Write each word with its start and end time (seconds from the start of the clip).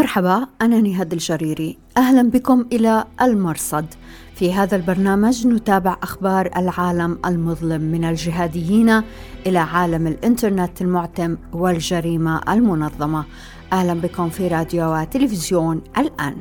مرحبا 0.00 0.46
أنا 0.62 0.80
نهاد 0.80 1.12
الجريري. 1.12 1.78
أهلا 1.96 2.30
بكم 2.30 2.66
إلى 2.72 3.04
المرصد. 3.22 3.86
في 4.34 4.52
هذا 4.52 4.76
البرنامج 4.76 5.46
نتابع 5.46 5.96
أخبار 6.02 6.50
العالم 6.56 7.18
المظلم 7.26 7.80
من 7.80 8.04
الجهاديين 8.04 9.02
إلى 9.46 9.58
عالم 9.58 10.06
الإنترنت 10.06 10.82
المعتم 10.82 11.36
والجريمة 11.52 12.40
المنظمة. 12.48 13.24
أهلا 13.72 13.94
بكم 13.94 14.28
في 14.28 14.48
راديو 14.48 14.94
وتلفزيون 14.94 15.82
الآن. 15.98 16.36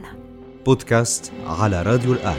بودكاست 0.65 1.31
على 1.47 1.81
راديو 1.81 2.13
الآن. 2.13 2.37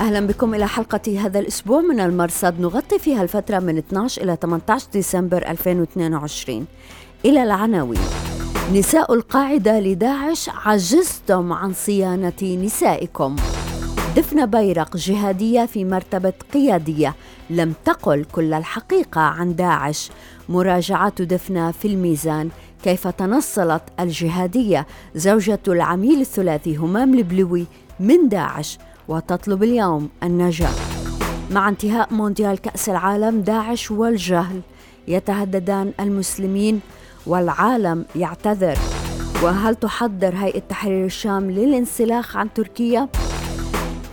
أهلا 0.00 0.26
بكم 0.26 0.54
إلى 0.54 0.68
حلقة 0.68 1.26
هذا 1.26 1.38
الأسبوع 1.38 1.80
من 1.80 2.00
المرصد. 2.00 2.60
نغطي 2.60 2.98
فيها 2.98 3.22
الفترة 3.22 3.58
من 3.58 3.78
12 3.78 4.22
إلى 4.22 4.36
18 4.42 4.88
ديسمبر 4.92 5.50
2022 5.50 6.66
إلى 7.24 7.42
العناوين. 7.42 8.29
نساء 8.74 9.14
القاعدة 9.14 9.80
لداعش 9.80 10.50
عجزتم 10.64 11.52
عن 11.52 11.72
صيانة 11.72 12.42
نسائكم. 12.42 13.36
دفن 14.16 14.46
بيرق 14.46 14.96
جهادية 14.96 15.66
في 15.66 15.84
مرتبة 15.84 16.32
قيادية 16.54 17.14
لم 17.50 17.74
تقل 17.84 18.24
كل 18.24 18.54
الحقيقة 18.54 19.20
عن 19.20 19.56
داعش. 19.56 20.10
مراجعة 20.48 21.22
دفنة 21.22 21.70
في 21.70 21.88
الميزان 21.88 22.48
كيف 22.82 23.08
تنصلت 23.08 23.82
الجهادية؟ 24.00 24.86
زوجة 25.14 25.60
العميل 25.68 26.20
الثلاثي 26.20 26.76
همام 26.76 27.14
البلوي 27.14 27.66
من 28.00 28.28
داعش 28.28 28.78
وتطلب 29.08 29.62
اليوم 29.62 30.08
النجاة. 30.22 30.74
مع 31.50 31.68
انتهاء 31.68 32.14
مونديال 32.14 32.58
كأس 32.58 32.88
العالم 32.88 33.40
داعش 33.40 33.90
والجهل 33.90 34.60
يتهددان 35.08 35.92
المسلمين. 36.00 36.80
والعالم 37.26 38.04
يعتذر. 38.16 38.78
وهل 39.42 39.74
تحضر 39.74 40.34
هيئة 40.36 40.58
تحرير 40.58 41.04
الشام 41.04 41.50
للانسلاخ 41.50 42.36
عن 42.36 42.52
تركيا؟ 42.54 43.08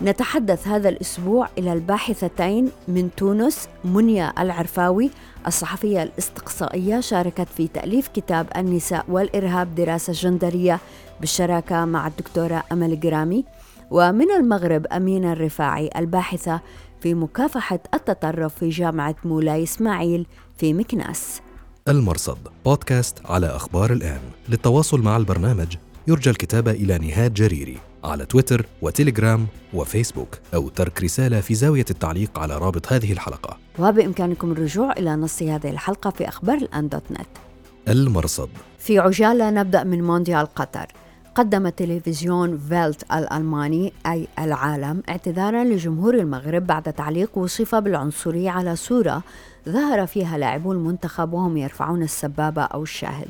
نتحدث 0.02 0.68
هذا 0.68 0.90
الأسبوع 0.90 1.50
إلى 1.58 1.74
الباحثتين 1.74 2.72
من 2.88 3.10
تونس 3.18 3.70
منيا 3.86 4.34
العرفاوي 4.40 5.12
الصحفية 5.48 6.04
الاستقصائية 6.04 7.00
شاركت 7.00 7.48
في 7.58 7.68
تأليف 7.68 8.08
كتاب 8.08 8.48
النساء 8.58 9.06
والإرهاب 9.10 9.76
دراسة 9.76 10.14
جندرية 10.14 10.80
بالشراكة 11.20 11.86
مع 11.86 12.08
الدكتورة 12.08 12.64
أمل 12.72 13.00
جرامي. 13.00 13.46
ومن 13.92 14.32
المغرب 14.32 14.88
أمينة 14.88 15.34
الرفاعي 15.34 15.90
الباحثة 15.96 16.62
في 17.02 17.14
مكافحة 17.14 17.80
التطرف 17.94 18.56
في 18.56 18.70
جامعة 18.70 19.16
مولاي 19.26 19.64
إسماعيل 19.64 20.28
في 20.58 20.74
مكناس. 20.74 21.42
المرصد 21.88 22.38
بودكاست 22.66 23.18
على 23.26 23.48
أخبار 23.48 23.94
الآن. 23.94 24.20
للتواصل 24.50 25.02
مع 25.02 25.18
البرنامج 25.18 25.76
يرجى 26.08 26.30
الكتابة 26.30 26.72
إلى 26.72 26.98
نهاد 26.98 27.34
جريري 27.34 27.78
على 28.04 28.26
تويتر 28.26 28.66
وتليجرام 28.82 29.48
وفيسبوك 29.74 30.40
أو 30.54 30.70
ترك 30.70 31.04
رسالة 31.04 31.42
في 31.42 31.56
زاوية 31.56 31.86
التعليق 31.90 32.40
على 32.40 32.58
رابط 32.58 32.94
هذه 32.94 33.12
الحلقة. 33.12 33.58
وبإمكانكم 33.80 34.52
الرجوع 34.52 34.92
إلى 34.92 35.16
نص 35.16 35.42
هذه 35.44 35.70
الحلقة 35.70 36.10
في 36.10 36.28
أخبار 36.28 36.58
الآن 36.58 36.90
dot 36.90 37.12
net. 37.12 37.28
المرصد. 37.88 38.50
في 38.80 39.00
عجالة 39.00 39.50
نبدأ 39.50 39.84
من 39.84 40.04
مونديال 40.04 40.46
قطر. 40.46 40.88
قدم 41.38 41.70
تلفزيون 41.70 42.58
Welt 42.58 43.04
الألماني 43.14 43.94
أي 44.06 44.28
العالم 44.40 45.04
اعتذارا 45.10 45.64
لجمهور 45.64 46.14
المغرب 46.14 46.68
بعد 46.68 46.94
تعليق 46.94 47.38
وصف 47.38 47.76
بالعنصرية 47.76 48.50
على 48.50 48.76
صورة 48.76 49.24
ظهر 49.70 50.06
فيها 50.06 50.38
لاعبو 50.38 50.72
المنتخب 50.72 51.34
وهم 51.34 51.58
يرفعون 51.58 52.04
السبابة 52.04 52.62
أو 52.62 52.84
الشاهد. 52.84 53.28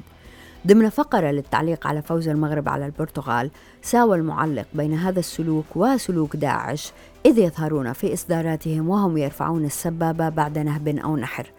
ضمن 0.68 0.90
فقرة 0.90 1.32
للتعليق 1.32 1.88
على 1.88 2.02
فوز 2.02 2.28
المغرب 2.28 2.70
على 2.70 2.86
البرتغال 2.86 3.52
ساوى 3.82 4.18
المعلق 4.18 4.66
بين 4.74 4.94
هذا 4.94 5.20
السلوك 5.20 5.66
وسلوك 5.76 6.36
داعش 6.36 6.92
إذ 7.26 7.38
يظهرون 7.38 7.94
في 7.94 8.14
إصداراتهم 8.14 8.90
وهم 8.90 9.18
يرفعون 9.18 9.66
السبابة 9.66 10.30
بعد 10.30 10.58
نهب 10.58 10.88
أو 10.88 11.18
نحر. 11.18 11.52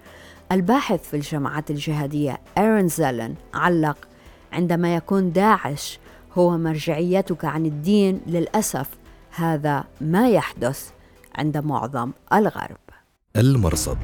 الباحث 0.52 1.08
في 1.08 1.14
الجماعات 1.14 1.70
الجهادية 1.70 2.40
إيرون 2.58 2.88
زيلن 2.88 3.34
علق 3.54 3.98
عندما 4.52 4.96
يكون 4.96 5.32
داعش 5.32 5.98
هو 6.34 6.58
مرجعيتك 6.58 7.44
عن 7.44 7.66
الدين 7.66 8.20
للأسف. 8.26 8.88
هذا 9.30 9.84
ما 10.00 10.30
يحدث 10.30 10.90
عند 11.38 11.58
معظم 11.58 12.12
الغرب. 12.32 12.78
المرصد. 13.36 13.98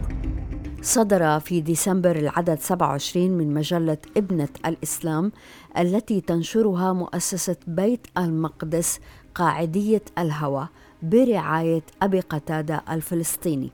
صدر 0.83 1.41
في 1.41 1.61
ديسمبر 1.61 2.17
العدد 2.17 2.59
27 2.61 3.31
من 3.31 3.55
مجلة 3.55 3.99
ابنة 4.17 4.49
الإسلام 4.67 5.33
التي 5.79 6.21
تنشرها 6.21 6.93
مؤسسة 6.93 7.57
بيت 7.67 8.07
المقدس 8.19 9.01
قاعدية 9.35 10.03
الهوى 10.19 10.69
برعاية 11.03 11.83
أبي 12.03 12.21
قتادة 12.21 12.83
الفلسطيني. 12.91 13.71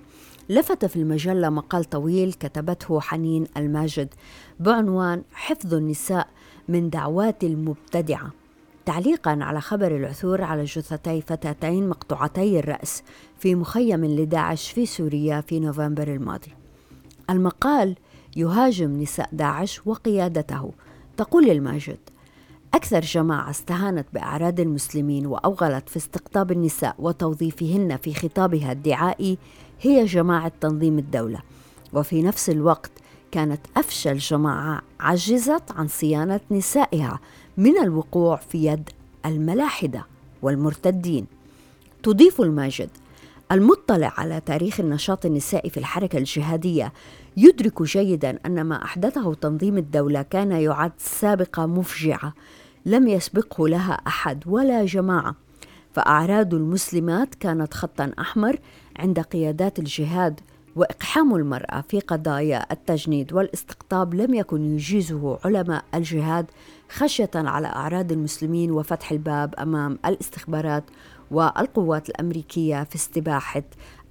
لفت 0.48 0.84
في 0.84 0.96
المجلة 0.96 1.48
مقال 1.48 1.84
طويل 1.84 2.32
كتبته 2.32 3.00
حنين 3.00 3.46
الماجد 3.56 4.14
بعنوان 4.60 5.22
حفظ 5.32 5.74
النساء 5.74 6.28
من 6.68 6.90
دعوات 6.90 7.44
المبتدعة. 7.44 8.39
تعليقا 8.90 9.38
على 9.40 9.60
خبر 9.60 9.96
العثور 9.96 10.42
على 10.42 10.64
جثتي 10.64 11.20
فتاتين 11.20 11.88
مقطوعتي 11.88 12.58
الرأس 12.58 13.02
في 13.38 13.54
مخيم 13.54 14.04
لداعش 14.04 14.70
في 14.70 14.86
سوريا 14.86 15.40
في 15.40 15.60
نوفمبر 15.60 16.08
الماضي. 16.08 16.54
المقال 17.30 17.96
يهاجم 18.36 19.02
نساء 19.02 19.28
داعش 19.32 19.80
وقيادته. 19.86 20.72
تقول 21.16 21.50
الماجد 21.50 21.98
أكثر 22.74 23.00
جماعة 23.00 23.50
استهانت 23.50 24.06
بأعراض 24.12 24.60
المسلمين 24.60 25.26
وأوغلت 25.26 25.88
في 25.88 25.96
استقطاب 25.96 26.52
النساء 26.52 26.94
وتوظيفهن 26.98 27.96
في 27.96 28.14
خطابها 28.14 28.72
الدعائي 28.72 29.38
هي 29.80 30.04
جماعة 30.04 30.52
تنظيم 30.60 30.98
الدولة. 30.98 31.40
وفي 31.92 32.22
نفس 32.22 32.50
الوقت 32.50 32.92
كانت 33.32 33.60
أفشل 33.76 34.16
جماعة 34.18 34.82
عجزت 35.00 35.72
عن 35.76 35.88
صيانة 35.88 36.40
نسائها 36.50 37.20
من 37.60 37.78
الوقوع 37.78 38.36
في 38.36 38.66
يد 38.66 38.90
الملاحدة 39.26 40.06
والمرتدين. 40.42 41.26
تضيف 42.02 42.40
الماجد 42.40 42.88
المطلع 43.52 44.12
على 44.18 44.40
تاريخ 44.46 44.80
النشاط 44.80 45.26
النسائي 45.26 45.70
في 45.70 45.76
الحركة 45.76 46.18
الجهادية 46.18 46.92
يدرك 47.36 47.82
جيدا 47.82 48.38
أن 48.46 48.64
ما 48.64 48.84
أحدثه 48.84 49.34
تنظيم 49.34 49.78
الدولة 49.78 50.22
كان 50.22 50.52
يعد 50.52 50.92
سابقة 50.98 51.66
مفجعة 51.66 52.34
لم 52.86 53.08
يسبقه 53.08 53.68
لها 53.68 53.92
أحد 53.92 54.44
ولا 54.46 54.84
جماعة. 54.84 55.34
فأعراض 55.92 56.54
المسلمات 56.54 57.34
كانت 57.34 57.74
خطا 57.74 58.12
أحمر 58.18 58.56
عند 58.96 59.20
قيادات 59.20 59.78
الجهاد 59.78 60.40
وإقحام 60.76 61.34
المرأة 61.34 61.80
في 61.80 62.00
قضايا 62.00 62.72
التجنيد 62.72 63.32
والاستقطاب 63.32 64.14
لم 64.14 64.34
يكن 64.34 64.74
يجيزه 64.74 65.38
علماء 65.44 65.84
الجهاد 65.94 66.46
خشية 66.88 67.30
على 67.34 67.68
أعراض 67.68 68.12
المسلمين 68.12 68.70
وفتح 68.70 69.12
الباب 69.12 69.54
أمام 69.54 69.98
الاستخبارات 70.06 70.84
والقوات 71.30 72.08
الأمريكية 72.08 72.84
في 72.84 72.94
استباحة 72.94 73.62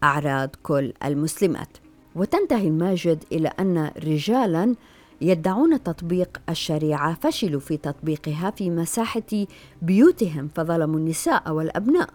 أعراض 0.03 0.49
كل 0.63 0.93
المسلمات. 1.05 1.77
وتنتهي 2.15 2.67
الماجد 2.67 3.23
إلى 3.31 3.47
أن 3.59 3.91
رجالا 4.03 4.75
يدعون 5.21 5.83
تطبيق 5.83 6.41
الشريعة 6.49 7.17
فشلوا 7.21 7.59
في 7.59 7.77
تطبيقها 7.77 8.51
في 8.51 8.69
مساحة 8.69 9.45
بيوتهم 9.81 10.49
فظلموا 10.55 10.99
النساء 10.99 11.51
والأبناء 11.51 12.09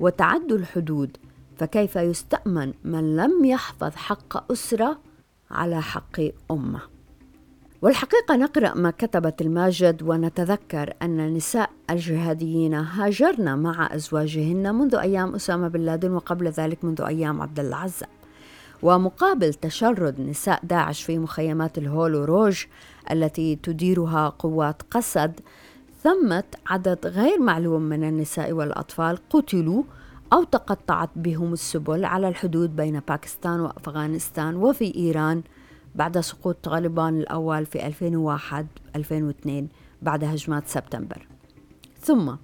وتعدوا 0.00 0.58
الحدود 0.58 1.16
فكيف 1.58 1.96
يستأمن 1.96 2.72
من 2.84 3.16
لم 3.16 3.44
يحفظ 3.44 3.94
حق 3.94 4.52
أسرة 4.52 4.98
على 5.50 5.82
حق 5.82 6.20
أمة؟ 6.50 6.80
والحقيقة 7.82 8.36
نقرأ 8.36 8.74
ما 8.74 8.90
كتبت 8.90 9.40
الماجد 9.40 10.02
ونتذكر 10.02 10.94
أن 11.02 11.34
نساء 11.34 11.70
الجهاديين 11.90 12.74
هاجرن 12.74 13.58
مع 13.58 13.94
أزواجهن 13.94 14.74
منذ 14.74 14.94
أيام 14.94 15.34
أسامة 15.34 15.68
بن 15.68 15.80
لادن 15.80 16.10
وقبل 16.10 16.48
ذلك 16.48 16.84
منذ 16.84 17.00
أيام 17.00 17.42
عبد 17.42 17.60
الله 17.60 17.76
عزة 17.76 18.06
ومقابل 18.82 19.54
تشرد 19.54 20.20
نساء 20.20 20.60
داعش 20.62 21.02
في 21.02 21.18
مخيمات 21.18 21.78
الهولو 21.78 22.24
روج 22.24 22.64
التي 23.10 23.56
تديرها 23.56 24.28
قوات 24.28 24.82
قسد 24.90 25.40
ثمة 26.04 26.44
عدد 26.66 27.06
غير 27.06 27.40
معلوم 27.40 27.82
من 27.82 28.04
النساء 28.04 28.52
والأطفال 28.52 29.18
قتلوا 29.30 29.82
أو 30.32 30.44
تقطعت 30.44 31.10
بهم 31.16 31.52
السبل 31.52 32.04
على 32.04 32.28
الحدود 32.28 32.76
بين 32.76 33.00
باكستان 33.08 33.60
وأفغانستان 33.60 34.56
وفي 34.56 34.94
إيران 34.96 35.42
بعد 35.94 36.20
سقوط 36.20 36.56
طالبان 36.62 37.18
الأول 37.18 37.66
في 37.66 37.78
2001-2002 39.68 39.74
بعد 40.02 40.24
هجمات 40.24 40.68
سبتمبر. 40.68 41.26
ثم 42.00 42.34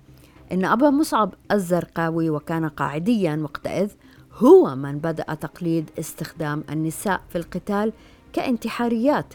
إن 0.52 0.64
أبا 0.64 0.90
مصعب 0.90 1.34
الزرقاوي 1.52 2.30
وكان 2.30 2.68
قاعديا 2.68 3.36
وقتئذ 3.42 3.90
هو 4.34 4.74
من 4.74 4.98
بدأ 4.98 5.34
تقليد 5.34 5.90
استخدام 5.98 6.64
النساء 6.70 7.20
في 7.28 7.38
القتال 7.38 7.92
كانتحاريات. 8.32 9.34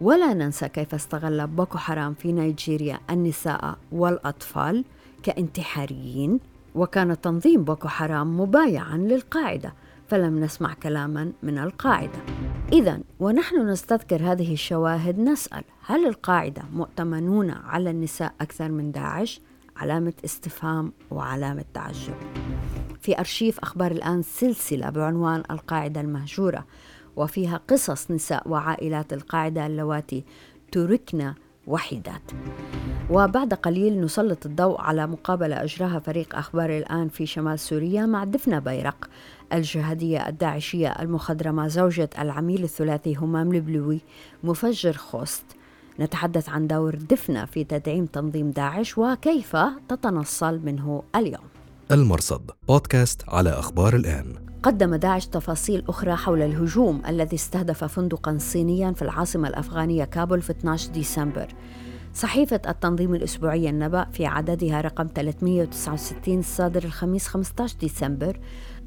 ولا 0.00 0.34
ننسى 0.34 0.68
كيف 0.68 0.94
استغل 0.94 1.46
بوكو 1.46 1.78
حرام 1.78 2.14
في 2.14 2.32
نيجيريا 2.32 3.00
النساء 3.10 3.78
والأطفال 3.92 4.84
كانتحاريين. 5.22 6.40
وكان 6.74 7.20
تنظيم 7.20 7.64
بوكو 7.64 7.88
حرام 7.88 8.40
مبايعا 8.40 8.96
للقاعدة 8.96 9.74
فلم 10.08 10.40
نسمع 10.40 10.74
كلاما 10.74 11.32
من 11.42 11.58
القاعدة 11.58 12.18
إذا 12.72 13.00
ونحن 13.20 13.68
نستذكر 13.68 14.32
هذه 14.32 14.52
الشواهد 14.52 15.18
نسأل 15.18 15.64
هل 15.86 16.06
القاعدة 16.06 16.62
مؤتمنون 16.72 17.50
على 17.50 17.90
النساء 17.90 18.34
أكثر 18.40 18.68
من 18.68 18.92
داعش؟ 18.92 19.40
علامة 19.76 20.12
استفهام 20.24 20.92
وعلامة 21.10 21.64
تعجب 21.74 22.14
في 23.00 23.18
أرشيف 23.18 23.60
أخبار 23.60 23.90
الآن 23.90 24.22
سلسلة 24.22 24.90
بعنوان 24.90 25.42
القاعدة 25.50 26.00
المهجورة 26.00 26.66
وفيها 27.16 27.60
قصص 27.68 28.10
نساء 28.10 28.48
وعائلات 28.48 29.12
القاعدة 29.12 29.66
اللواتي 29.66 30.24
تركن 30.72 31.34
وحيدات. 31.66 32.22
وبعد 33.10 33.54
قليل 33.54 34.00
نسلط 34.00 34.46
الضوء 34.46 34.80
على 34.80 35.06
مقابلة 35.06 35.62
أجراها 35.62 35.98
فريق 35.98 36.36
أخبار 36.36 36.78
الآن 36.78 37.08
في 37.08 37.26
شمال 37.26 37.58
سوريا 37.58 38.06
مع 38.06 38.24
دفنة 38.24 38.58
بيرق. 38.58 39.08
الجهادية 39.52 40.28
الداعشية 40.28 40.88
المخضرمة 40.88 41.68
زوجة 41.68 42.10
العميل 42.18 42.64
الثلاثي 42.64 43.14
همام 43.14 43.52
البلوي 43.52 44.00
مفجر 44.44 44.92
خوست. 44.92 45.44
نتحدث 46.00 46.48
عن 46.48 46.66
دور 46.66 46.94
دفنة 46.94 47.44
في 47.44 47.64
تدعيم 47.64 48.06
تنظيم 48.06 48.50
داعش 48.50 48.98
وكيف 48.98 49.56
تتنصل 49.88 50.60
منه 50.64 51.02
اليوم. 51.16 51.44
المرصد 51.90 52.50
بودكاست 52.68 53.28
على 53.28 53.50
أخبار 53.50 53.96
الآن. 53.96 54.53
قدم 54.64 54.94
داعش 54.94 55.26
تفاصيل 55.26 55.84
أخرى 55.88 56.16
حول 56.16 56.42
الهجوم 56.42 57.02
الذي 57.08 57.36
استهدف 57.36 57.84
فندقا 57.84 58.36
صينيا 58.38 58.92
في 58.92 59.02
العاصمة 59.02 59.48
الأفغانية 59.48 60.04
كابول 60.04 60.42
في 60.42 60.50
12 60.50 60.90
ديسمبر. 60.90 61.48
صحيفة 62.14 62.60
التنظيم 62.68 63.14
الأسبوعي 63.14 63.70
النبأ 63.70 64.04
في 64.12 64.26
عددها 64.26 64.80
رقم 64.80 65.06
369 65.14 66.38
الصادر 66.38 66.84
الخميس 66.84 67.28
15 67.28 67.76
ديسمبر 67.80 68.40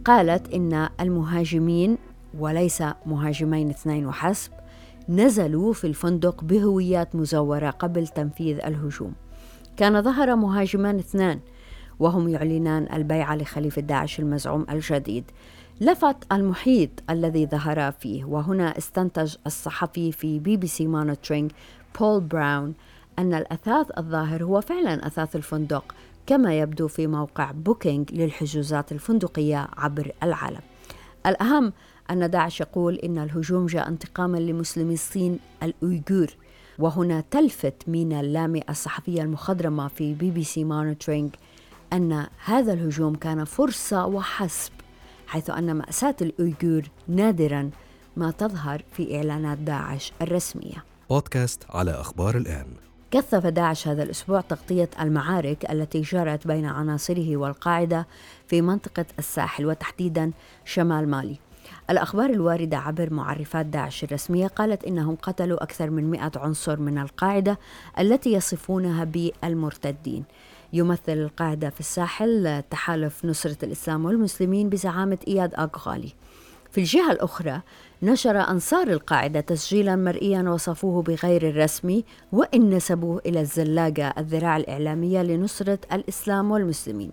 قالت 0.05 0.53
إن 0.53 0.89
المهاجمين 0.99 1.97
وليس 2.39 2.83
مهاجمين 3.05 3.69
اثنين 3.69 4.05
وحسب 4.05 4.51
نزلوا 5.09 5.73
في 5.73 5.87
الفندق 5.87 6.43
بهويات 6.43 7.15
مزورة 7.15 7.69
قبل 7.69 8.07
تنفيذ 8.07 8.59
الهجوم. 8.65 9.13
كان 9.77 10.01
ظهر 10.01 10.35
مهاجمان 10.35 10.99
اثنان 10.99 11.39
وهم 11.99 12.29
يعلنان 12.29 12.87
البيعة 12.93 13.35
لخليفة 13.35 13.81
داعش 13.81 14.19
المزعوم 14.19 14.65
الجديد. 14.69 15.31
لفت 15.81 16.31
المحيط 16.31 16.89
الذي 17.09 17.45
ظهر 17.45 17.91
فيه 17.91 18.25
وهنا 18.25 18.77
استنتج 18.77 19.35
الصحفي 19.45 20.11
في 20.11 20.39
BBC 20.39 20.87
Monitoring 20.87 21.51
بول 21.99 22.21
براون 22.21 22.73
أن 23.19 23.33
الأثاث 23.33 23.87
الظاهر 23.97 24.43
هو 24.43 24.61
فعلا 24.61 25.07
أثاث 25.07 25.35
الفندق 25.35 25.95
كما 26.27 26.59
يبدو 26.59 26.87
في 26.87 27.07
موقع 27.07 27.51
Booking 27.51 28.13
للحجوزات 28.13 28.91
الفندقية 28.91 29.67
عبر 29.77 30.11
العالم. 30.23 30.61
الأهم 31.25 31.73
أن 32.11 32.29
داعش 32.29 32.61
يقول 32.61 32.95
إن 32.95 33.17
الهجوم 33.17 33.65
جاء 33.65 33.87
انتقاما 33.87 34.37
لمسلمي 34.37 34.93
الصين 34.93 35.39
الأويغور 35.63 36.27
وهنا 36.79 37.23
تلفت 37.31 37.75
مينا 37.87 38.19
اللامي 38.19 38.61
الصحفية 38.69 39.21
المخضرمة 39.21 39.87
في 39.87 40.13
BBC 40.13 40.63
Monitoring 40.63 41.35
أن 41.93 42.27
هذا 42.45 42.73
الهجوم 42.73 43.15
كان 43.15 43.43
فرصة 43.43 44.05
وحسب. 44.05 44.71
حيث 45.27 45.49
أن 45.49 45.75
مأساة 45.75 46.15
الأويغور 46.21 46.81
نادرا 47.07 47.69
ما 48.17 48.31
تظهر 48.31 48.83
في 48.91 49.17
إعلانات 49.17 49.57
داعش 49.57 50.11
الرسمية. 50.21 50.83
بودكاست 51.09 51.63
على 51.69 51.91
أخبار 51.91 52.37
الآن. 52.37 52.65
كثف 53.11 53.45
داعش 53.45 53.87
هذا 53.87 54.03
الأسبوع 54.03 54.41
تغطية 54.41 54.89
المعارك 54.99 55.71
التي 55.71 56.01
جرت 56.01 56.47
بين 56.47 56.65
عناصره 56.65 57.37
والقاعدة 57.37 58.07
في 58.47 58.61
منطقة 58.61 59.05
الساحل 59.19 59.65
وتحديدا 59.65 60.31
شمال 60.65 61.09
مالي. 61.09 61.39
الأخبار 61.89 62.29
الواردة 62.29 62.77
عبر 62.77 63.13
معرفات 63.13 63.65
داعش 63.65 64.03
الرسمية 64.03 64.47
قالت 64.47 64.83
إنهم 64.83 65.15
قتلوا 65.21 65.63
أكثر 65.63 65.89
من 65.89 66.09
مئة 66.09 66.31
عنصر 66.35 66.79
من 66.79 66.97
القاعدة 66.97 67.59
التي 67.99 68.33
يصفونها 68.33 69.03
بالمرتدين. 69.03 70.23
يمثل 70.73 71.11
القاعدة 71.13 71.69
في 71.69 71.79
الساحل 71.79 72.63
تحالف 72.69 73.25
نصرة 73.25 73.57
الإسلام 73.63 74.05
والمسلمين 74.05 74.69
بزعامة 74.69 75.17
إياد 75.27 75.53
أغالي 75.55 76.13
في 76.71 76.77
الجهة 76.77 77.11
الأخرى 77.11 77.61
نشر 78.03 78.39
أنصار 78.39 78.87
القاعدة 78.87 79.39
تسجيلا 79.39 79.95
مرئيا 79.95 80.41
وصفوه 80.41 81.01
بغير 81.01 81.49
الرسمي 81.49 82.05
وإن 82.31 82.69
نسبوه 82.69 83.21
إلى 83.25 83.41
الزلاقة 83.41 84.13
الذراع 84.17 84.57
الإعلامية 84.57 85.21
لنصرة 85.21 85.79
الإسلام 85.93 86.51
والمسلمين. 86.51 87.11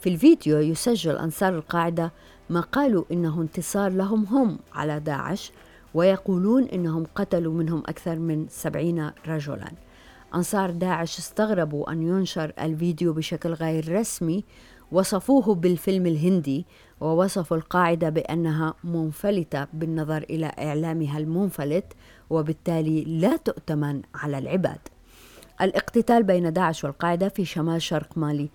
في 0.00 0.08
الفيديو 0.08 0.58
يسجل 0.58 1.16
أنصار 1.16 1.54
القاعدة 1.54 2.12
ما 2.50 2.60
قالوا 2.60 3.04
إنه 3.12 3.42
انتصار 3.42 3.92
لهم 3.92 4.24
هم 4.24 4.58
على 4.74 5.00
داعش 5.00 5.52
ويقولون 5.94 6.64
إنهم 6.64 7.06
قتلوا 7.14 7.54
منهم 7.54 7.82
أكثر 7.86 8.18
من 8.18 8.46
سبعين 8.50 9.10
رجلاً. 9.26 9.72
أنصار 10.34 10.70
داعش 10.70 11.18
استغربوا 11.18 11.92
أن 11.92 12.02
ينشر 12.02 12.52
الفيديو 12.60 13.12
بشكل 13.12 13.52
غير 13.52 14.00
رسمي 14.00 14.44
وصفوه 14.92 15.54
بالفيلم 15.54 16.06
الهندي 16.06 16.66
ووصفوا 17.00 17.56
القاعدة 17.56 18.08
بأنها 18.08 18.74
منفلتة 18.84 19.66
بالنظر 19.72 20.22
إلى 20.22 20.46
إعلامها 20.46 21.18
المنفلت 21.18 21.84
وبالتالي 22.30 23.04
لا 23.04 23.36
تؤتمن 23.36 24.02
على 24.14 24.38
العباد. 24.38 24.78
الاقتتال 25.60 26.22
بين 26.22 26.52
داعش 26.52 26.84
والقاعدة 26.84 27.28
في 27.28 27.44
شمال 27.44 27.82
شرق 27.82 28.18
مالي 28.18 28.48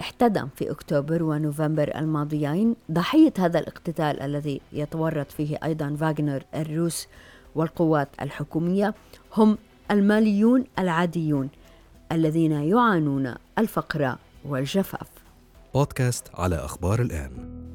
احتدم 0.00 0.48
في 0.56 0.70
أكتوبر 0.70 1.22
ونوفمبر 1.22 1.92
الماضيين 1.96 2.76
ضحية 2.90 3.32
هذا 3.38 3.58
الاقتتال 3.58 4.20
الذي 4.20 4.60
يتورط 4.72 5.30
فيه 5.30 5.58
أيضا 5.64 5.96
فاغنر 6.00 6.42
الروس 6.54 7.08
والقوات 7.54 8.08
الحكومية 8.22 8.94
هم 9.36 9.58
الماليون 9.90 10.64
العاديون 10.78 11.48
الذين 12.12 12.52
يعانون 12.52 13.34
الفقر 13.58 14.16
والجفاف. 14.44 15.08
بودكاست 15.74 16.26
على 16.34 16.56
أخبار 16.56 17.02
الآن. 17.02 17.30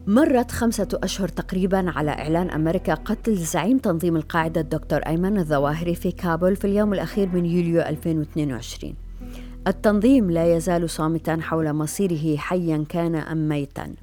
مرت 0.08 0.52
خمسة 0.52 0.88
أشهر 0.94 1.28
تقريبا 1.28 1.92
على 1.92 2.12
إعلان 2.12 2.50
أمريكا 2.50 2.94
قتل 2.94 3.36
زعيم 3.36 3.78
تنظيم 3.78 4.16
القاعدة 4.16 4.62
الدكتور 4.62 5.00
أيمن 5.00 5.38
الظواهري 5.38 5.96
في 5.96 6.12
كابول 6.12 6.56
في 6.56 6.66
اليوم 6.66 6.94
الأخير 6.94 7.28
من 7.28 7.46
يوليو 7.46 7.82
2022 7.82 8.96
التنظيم 9.68 10.32
لا 10.32 10.56
يزال 10.56 10.90
صامتا 10.90 11.38
حول 11.42 11.74
مصيره 11.74 12.38
حيا 12.38 12.86
كان 12.90 13.16
أم 13.16 13.50
ميتا. 13.50 13.94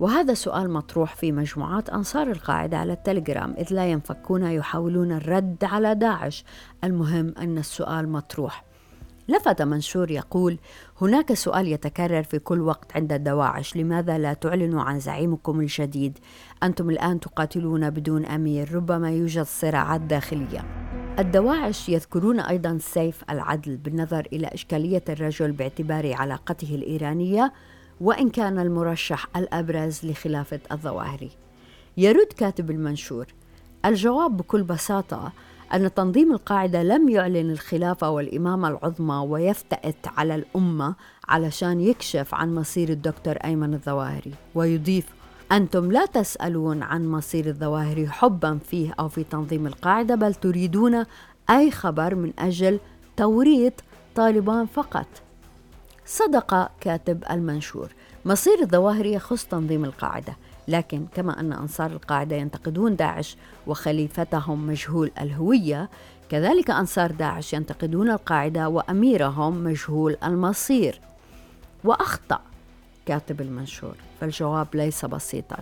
وهذا 0.00 0.34
سؤال 0.34 0.70
مطروح 0.70 1.14
في 1.14 1.32
مجموعات 1.32 1.90
أنصار 1.90 2.30
القاعدة 2.30 2.78
على 2.78 2.92
التليجرام 2.92 3.54
إذ 3.58 3.74
لا 3.74 3.86
ينفكون 3.86 4.42
يحاولون 4.42 5.12
الرد 5.12 5.64
على 5.64 5.94
داعش. 5.94 6.44
المهم 6.84 7.34
أن 7.38 7.58
السؤال 7.58 8.08
مطروح. 8.08 8.64
لفت 9.28 9.62
منشور 9.62 10.10
يقول 10.10 10.58
هناك 11.00 11.32
سؤال 11.32 11.68
يتكرر 11.68 12.22
في 12.22 12.38
كل 12.38 12.60
وقت 12.60 12.96
عند 12.96 13.12
الدواعش 13.12 13.76
لماذا 13.76 14.18
لا 14.18 14.32
تعلنوا 14.32 14.82
عن 14.82 15.00
زعيمكم 15.00 15.60
الجديد 15.60 16.18
أنتم 16.62 16.90
الآن 16.90 17.20
تقاتلون 17.20 17.90
بدون 17.90 18.24
أمير 18.24 18.74
ربما 18.74 19.10
يوجد 19.10 19.42
صراعات 19.42 20.00
داخلية. 20.00 20.64
الدواعش 21.18 21.88
يذكرون 21.88 22.40
أيضا 22.40 22.78
سيف 22.80 23.22
العدل 23.30 23.76
بالنظر 23.76 24.28
إلى 24.32 24.46
إشكالية 24.46 25.04
الرجل 25.08 25.52
باعتبار 25.52 26.14
علاقته 26.14 26.74
الإيرانية 26.74 27.52
وإن 28.00 28.30
كان 28.30 28.58
المرشح 28.58 29.26
الأبرز 29.36 30.00
لخلافة 30.06 30.60
الظواهري. 30.72 31.30
يرد 31.96 32.26
كاتب 32.36 32.70
المنشور 32.70 33.26
الجواب 33.84 34.36
بكل 34.36 34.62
بساطة 34.62 35.32
أن 35.74 35.94
تنظيم 35.94 36.32
القاعدة 36.32 36.82
لم 36.82 37.08
يعلن 37.08 37.50
الخلافة 37.50 38.10
والإمامة 38.10 38.68
العظمى 38.68 39.14
ويفتئت 39.14 39.96
على 40.16 40.34
الأمة 40.34 40.94
علشان 41.28 41.80
يكشف 41.80 42.34
عن 42.34 42.54
مصير 42.54 42.88
الدكتور 42.88 43.34
أيمن 43.34 43.74
الظواهري. 43.74 44.32
ويضيف 44.54 45.06
أنتم 45.52 45.92
لا 45.92 46.06
تسألون 46.06 46.82
عن 46.82 47.08
مصير 47.08 47.46
الظواهري 47.46 48.08
حبا 48.08 48.58
فيه 48.58 48.94
أو 49.00 49.08
في 49.08 49.24
تنظيم 49.24 49.66
القاعدة 49.66 50.14
بل 50.14 50.34
تريدون 50.34 51.04
أي 51.50 51.70
خبر 51.70 52.14
من 52.14 52.32
أجل 52.38 52.80
توريط 53.16 53.72
طالبان 54.14 54.66
فقط. 54.66 55.06
صدق 56.06 56.70
كاتب 56.80 57.24
المنشور. 57.30 57.88
مصير 58.24 58.62
الظواهر 58.62 59.06
يخص 59.06 59.44
تنظيم 59.44 59.84
القاعدة 59.84 60.36
لكن 60.68 61.06
كما 61.14 61.40
أن 61.40 61.52
أنصار 61.52 61.90
القاعدة 61.90 62.36
ينتقدون 62.36 62.96
داعش 62.96 63.36
وخليفتهم 63.66 64.66
مجهول 64.66 65.10
الهوية 65.20 65.88
كذلك 66.28 66.70
أنصار 66.70 67.10
داعش 67.10 67.52
ينتقدون 67.52 68.10
القاعدة 68.10 68.68
وأميرهم 68.68 69.64
مجهول 69.64 70.16
المصير. 70.24 71.00
وأخطأ 71.84 72.40
كاتب 73.06 73.40
المنشور 73.40 73.94
فالجواب 74.20 74.66
ليس 74.74 75.04
بسيطا. 75.04 75.56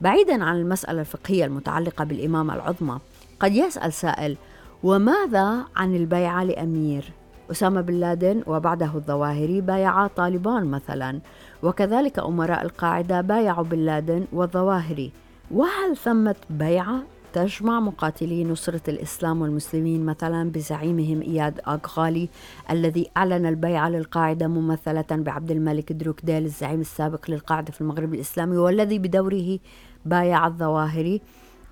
بعيدا 0.00 0.44
عن 0.44 0.56
المسألة 0.56 1.00
الفقهية 1.00 1.44
المتعلقة 1.44 2.04
بالامامه 2.04 2.54
العظمى 2.54 2.98
قد 3.40 3.52
يسأل 3.52 3.92
سائل 3.92 4.36
وماذا 4.82 5.64
عن 5.76 5.94
البيعة 5.96 6.44
لأمير؟ 6.44 7.12
أسامة 7.50 7.80
بن 7.80 7.94
لادن 7.94 8.42
وبعده 8.46 8.90
الظواهري 8.94 9.60
بايعا 9.60 10.06
طالبان 10.06 10.64
مثلا 10.64 11.20
وكذلك 11.62 12.18
أمراء 12.18 12.62
القاعدة 12.62 13.20
بايعوا 13.20 13.64
بن 13.64 13.78
لادن 13.78 14.24
والظواهري. 14.32 15.12
وهل 15.50 15.96
ثمة 15.96 16.36
بيعة 16.50 17.02
تجمع 17.32 17.80
مقاتلي 17.80 18.44
نصرة 18.44 18.80
الإسلام 18.88 19.42
والمسلمين 19.42 20.06
مثلا 20.06 20.50
بزعيمهم 20.50 21.22
إياد 21.22 21.60
أغالي 21.68 22.28
الذي 22.70 23.10
أعلن 23.16 23.46
البيعة 23.46 23.88
للقاعدة 23.88 24.46
ممثلة 24.46 25.06
بعبد 25.10 25.50
الملك 25.50 25.92
دروكديل 25.92 26.44
الزعيم 26.44 26.80
السابق 26.80 27.30
للقاعدة 27.30 27.72
في 27.72 27.80
المغرب 27.80 28.14
الإسلامي 28.14 28.56
والذي 28.56 28.98
بدوره 28.98 29.58
بايع 30.04 30.46
الظواهري؟ 30.46 31.20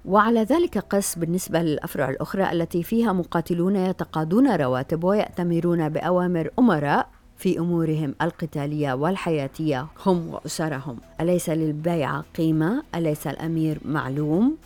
وعلى 0.06 0.42
ذلك 0.42 0.78
قس 0.78 1.18
بالنسبة 1.18 1.62
للأفرع 1.62 2.10
الأخرى 2.10 2.52
التي 2.52 2.82
فيها 2.82 3.12
مقاتلون 3.12 3.76
يتقاضون 3.76 4.56
رواتب 4.56 5.04
ويأتمرون 5.04 5.88
بأوامر 5.88 6.50
أمراء 6.58 7.08
في 7.36 7.58
أمورهم 7.58 8.14
القتالية 8.22 8.92
والحياتية 8.92 9.86
هم 10.06 10.34
وأسرهم، 10.34 10.98
أليس 11.20 11.50
للبيعه 11.50 12.24
قيمة؟ 12.36 12.82
أليس 12.94 13.26
الأمير 13.26 13.78
معلوم؟ 13.84 14.56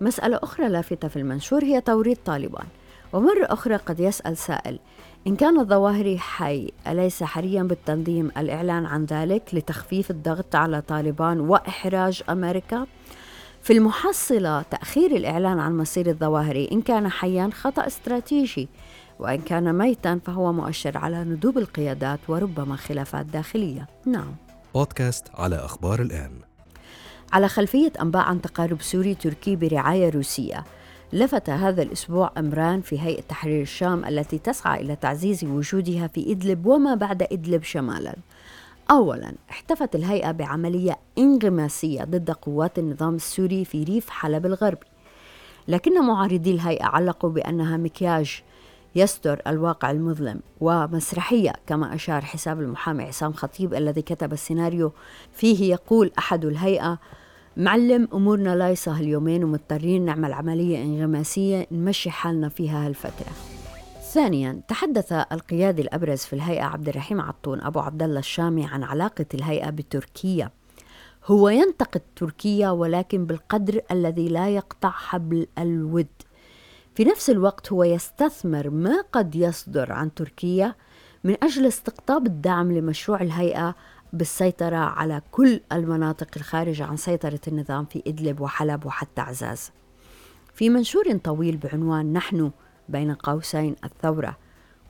مسألة 0.00 0.40
أخرى 0.42 0.68
لافتة 0.68 1.08
في 1.08 1.16
المنشور 1.16 1.64
هي 1.64 1.80
توريط 1.80 2.18
طالبان، 2.24 2.66
ومرة 3.12 3.44
أخرى 3.44 3.76
قد 3.76 4.00
يسأل 4.00 4.36
سائل 4.36 4.78
إن 5.26 5.36
كان 5.36 5.60
الظواهري 5.60 6.18
حي 6.18 6.72
أليس 6.86 7.22
حريا 7.22 7.62
بالتنظيم 7.62 8.30
الإعلان 8.36 8.86
عن 8.86 9.04
ذلك 9.04 9.42
لتخفيف 9.52 10.10
الضغط 10.10 10.56
على 10.56 10.80
طالبان 10.80 11.40
وإحراج 11.40 12.22
أمريكا؟ 12.30 12.86
في 13.62 13.72
المحصلة 13.72 14.62
تأخير 14.62 15.16
الإعلان 15.16 15.58
عن 15.58 15.76
مصير 15.76 16.06
الظواهري 16.06 16.68
إن 16.72 16.82
كان 16.82 17.08
حيا 17.08 17.50
خطأ 17.52 17.86
استراتيجي 17.86 18.68
وإن 19.18 19.40
كان 19.40 19.74
ميتا 19.74 20.20
فهو 20.24 20.52
مؤشر 20.52 20.98
على 20.98 21.24
ندوب 21.24 21.58
القيادات 21.58 22.18
وربما 22.28 22.76
خلافات 22.76 23.26
داخلية. 23.26 23.86
نعم. 24.06 24.34
بودكاست 24.74 25.26
على 25.34 25.56
أخبار 25.56 26.02
الآن. 26.02 26.32
على 27.32 27.48
خلفية 27.48 27.92
أنباء 28.00 28.22
عن 28.22 28.40
تقارب 28.40 28.82
سوري 28.82 29.14
تركي 29.14 29.56
برعاية 29.56 30.10
روسية 30.10 30.64
لفت 31.12 31.50
هذا 31.50 31.82
الأسبوع 31.82 32.32
أمران 32.38 32.80
في 32.80 33.00
هيئة 33.00 33.22
تحرير 33.22 33.62
الشام 33.62 34.04
التي 34.04 34.38
تسعى 34.38 34.80
إلى 34.80 34.96
تعزيز 34.96 35.44
وجودها 35.44 36.06
في 36.06 36.32
إدلب 36.32 36.66
وما 36.66 36.94
بعد 36.94 37.22
إدلب 37.22 37.62
شمالا. 37.62 38.14
أولا 38.90 39.34
احتفت 39.50 39.94
الهيئة 39.94 40.30
بعملية 40.30 40.98
إنغماسية 41.18 42.04
ضد 42.04 42.30
قوات 42.30 42.78
النظام 42.78 43.14
السوري 43.14 43.64
في 43.64 43.84
ريف 43.84 44.10
حلب 44.10 44.46
الغربي. 44.46 44.86
لكن 45.68 46.06
معارضي 46.06 46.50
الهيئة 46.50 46.84
علقوا 46.84 47.30
بأنها 47.30 47.76
مكياج 47.76 48.42
يستر 48.94 49.42
الواقع 49.46 49.90
المظلم 49.90 50.40
ومسرحية 50.60 51.52
كما 51.66 51.94
أشار 51.94 52.20
حساب 52.20 52.60
المحامي 52.60 53.04
عصام 53.04 53.32
خطيب 53.32 53.74
الذي 53.74 54.02
كتب 54.02 54.32
السيناريو. 54.32 54.92
فيه 55.32 55.72
يقول 55.72 56.10
أحد 56.18 56.44
الهيئة 56.44 56.98
معلم 57.56 58.08
أمورنا 58.14 58.56
لايصة 58.56 59.00
اليومين 59.00 59.44
ومضطرين 59.44 60.04
نعمل 60.04 60.32
عملية 60.32 60.82
إنغماسية 60.82 61.66
نمشي 61.72 62.10
حالنا 62.10 62.48
فيها 62.48 62.86
هالفترة. 62.86 63.61
ثانيا 64.12 64.60
تحدث 64.68 65.12
القيادي 65.12 65.82
الأبرز 65.82 66.18
في 66.18 66.32
الهيئة 66.32 66.64
عبد 66.64 66.88
الرحيم 66.88 67.20
عطون 67.20 67.60
أبو 67.60 67.80
عبد 67.80 68.02
الله 68.02 68.18
الشامي 68.18 68.66
عن 68.66 68.82
علاقة 68.82 69.26
الهيئة 69.34 69.70
بتركيا. 69.70 70.50
هو 71.26 71.48
ينتقد 71.48 72.02
تركيا 72.16 72.70
ولكن 72.70 73.26
بالقدر 73.26 73.80
الذي 73.90 74.28
لا 74.28 74.48
يقطع 74.48 74.90
حبل 74.90 75.46
الود. 75.58 76.06
في 76.94 77.04
نفس 77.04 77.30
الوقت 77.30 77.72
هو 77.72 77.84
يستثمر 77.84 78.70
ما 78.70 79.04
قد 79.12 79.34
يصدر 79.34 79.92
عن 79.92 80.14
تركيا 80.14 80.74
من 81.24 81.36
أجل 81.42 81.66
استقطاب 81.66 82.26
الدعم 82.26 82.72
لمشروع 82.72 83.20
الهيئة 83.20 83.74
بالسيطرة 84.12 84.76
على 84.76 85.22
كل 85.30 85.60
المناطق 85.72 86.28
الخارجة 86.36 86.84
عن 86.84 86.96
سيطرة 86.96 87.40
النظام 87.48 87.84
في 87.84 88.02
إدلب 88.06 88.40
وحلب 88.40 88.86
وحتى 88.86 89.20
عزاز. 89.20 89.70
في 90.54 90.70
منشور 90.70 91.16
طويل 91.16 91.56
بعنوان 91.56 92.12
نحن 92.12 92.50
بين 92.88 93.14
قوسين 93.14 93.76
الثورة 93.84 94.36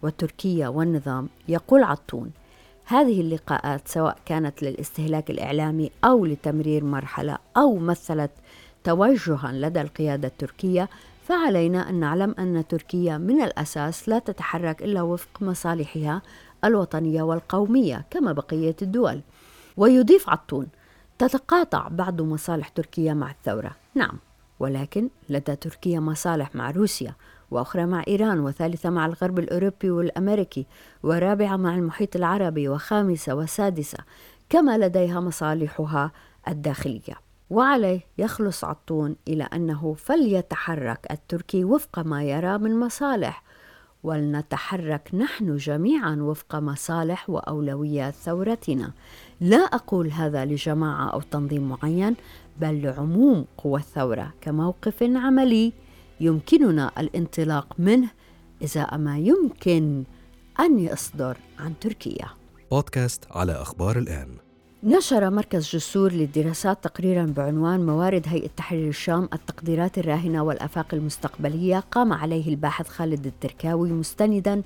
وتركيا 0.02 0.68
والنظام 0.68 1.28
يقول 1.48 1.82
عطون 1.82 2.30
هذه 2.84 3.20
اللقاءات 3.20 3.88
سواء 3.88 4.18
كانت 4.26 4.62
للاستهلاك 4.62 5.30
الإعلامي 5.30 5.90
أو 6.04 6.26
لتمرير 6.26 6.84
مرحلة 6.84 7.38
أو 7.56 7.76
مثلت 7.76 8.30
توجها 8.84 9.52
لدى 9.52 9.80
القيادة 9.80 10.28
التركية 10.28 10.88
فعلينا 11.22 11.90
أن 11.90 11.94
نعلم 11.94 12.34
أن 12.38 12.64
تركيا 12.68 13.18
من 13.18 13.42
الأساس 13.42 14.08
لا 14.08 14.18
تتحرك 14.18 14.82
إلا 14.82 15.02
وفق 15.02 15.42
مصالحها 15.42 16.22
الوطنية 16.64 17.22
والقومية 17.22 18.04
كما 18.10 18.32
بقية 18.32 18.76
الدول. 18.82 19.20
ويضيف 19.76 20.30
عطون 20.30 20.66
تتقاطع 21.18 21.88
بعض 21.88 22.20
مصالح 22.22 22.68
تركيا 22.68 23.14
مع 23.14 23.30
الثورة. 23.30 23.76
نعم 23.94 24.18
ولكن 24.60 25.08
لدى 25.28 25.56
تركيا 25.56 26.00
مصالح 26.00 26.54
مع 26.54 26.70
روسيا. 26.70 27.14
وأخرى 27.52 27.86
مع 27.86 28.02
إيران 28.08 28.40
وثالثة 28.40 28.90
مع 28.90 29.06
الغرب 29.06 29.38
الأوروبي 29.38 29.90
والأمريكي 29.90 30.66
ورابعة 31.02 31.56
مع 31.56 31.74
المحيط 31.74 32.16
العربي 32.16 32.68
وخامسة 32.68 33.34
وسادسة 33.34 33.98
كما 34.48 34.78
لديها 34.78 35.20
مصالحها 35.20 36.12
الداخلية. 36.48 37.14
وعليه 37.50 38.00
يخلص 38.18 38.64
عطون 38.64 39.16
إلى 39.28 39.44
أنه 39.44 39.94
فليتحرك 39.98 41.06
التركي 41.10 41.64
وفق 41.64 41.98
ما 41.98 42.24
يرى 42.24 42.58
من 42.58 42.80
مصالح. 42.80 43.42
ولنتحرك 44.02 45.10
نحن 45.14 45.56
جميعا 45.56 46.16
وفق 46.20 46.56
مصالح 46.56 47.30
وأولويات 47.30 48.14
ثورتنا. 48.14 48.92
لا 49.40 49.56
أقول 49.56 50.10
هذا 50.10 50.44
لجماعة 50.44 51.10
أو 51.10 51.20
تنظيم 51.20 51.68
معين 51.68 52.14
بل 52.60 52.82
لعموم 52.82 53.44
قوى 53.58 53.80
الثورة 53.80 54.32
كموقف 54.40 55.02
عملي 55.02 55.72
يمكننا 56.22 56.90
الانطلاق 56.98 57.66
منه 57.78 58.08
ازاء 58.64 58.98
ما 58.98 59.18
يمكن 59.18 60.04
أن 60.60 60.78
يصدر 60.78 61.36
عن 61.58 61.72
تركيا. 61.80 62.26
بودكاست 62.70 63.24
على 63.30 63.52
أخبار 63.52 63.98
الآن. 63.98 64.28
نشر 64.84 65.30
مركز 65.30 65.68
جسور 65.68 66.12
للدراسات 66.12 66.84
تقريرا 66.84 67.24
بعنوان 67.36 67.86
موارد 67.86 68.22
هيئة 68.28 68.48
تحرير 68.56 68.88
الشام 68.88 69.28
التقديرات 69.32 69.98
الراهنة 69.98 70.42
والآفاق 70.42 70.86
المستقبلية 70.92 71.78
قام 71.90 72.12
عليه 72.12 72.48
الباحث 72.48 72.88
خالد 72.88 73.26
التركاوي 73.26 73.92
مستندا 73.92 74.62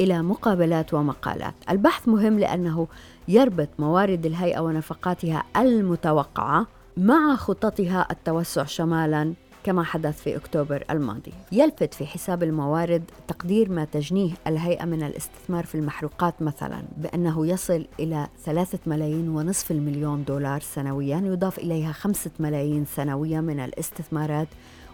إلى 0.00 0.22
مقابلات 0.22 0.94
ومقالات 0.94 1.54
البحث 1.70 2.08
مهم 2.08 2.38
لأنه 2.38 2.88
يربط 3.28 3.68
موارد 3.78 4.26
الهيئة 4.26 4.60
ونفقاتها 4.60 5.42
المتوقعة 5.56 6.66
مع 6.96 7.36
خططها 7.36 8.06
التوسع 8.10 8.64
شمالا 8.64 9.34
كما 9.66 9.82
حدث 9.82 10.22
في 10.22 10.36
أكتوبر 10.36 10.84
الماضي. 10.90 11.32
يلفت 11.52 11.94
في 11.94 12.06
حساب 12.06 12.42
الموارد 12.42 13.02
تقدير 13.28 13.70
ما 13.70 13.84
تجنيه 13.84 14.32
الهيئة 14.46 14.84
من 14.84 15.02
الاستثمار 15.02 15.66
في 15.66 15.74
المحروقات 15.74 16.42
مثلا 16.42 16.82
بأنه 16.96 17.46
يصل 17.46 17.86
إلى 18.00 18.28
ثلاثة 18.44 18.78
ملايين 18.86 19.28
ونصف 19.28 19.70
المليون 19.70 20.24
دولار 20.24 20.60
سنويا 20.60 21.22
يضاف 21.24 21.58
إليها 21.58 21.92
خمسة 21.92 22.30
ملايين 22.38 22.84
سنويا 22.84 23.40
من 23.40 23.60
الاستثمارات 23.60 24.48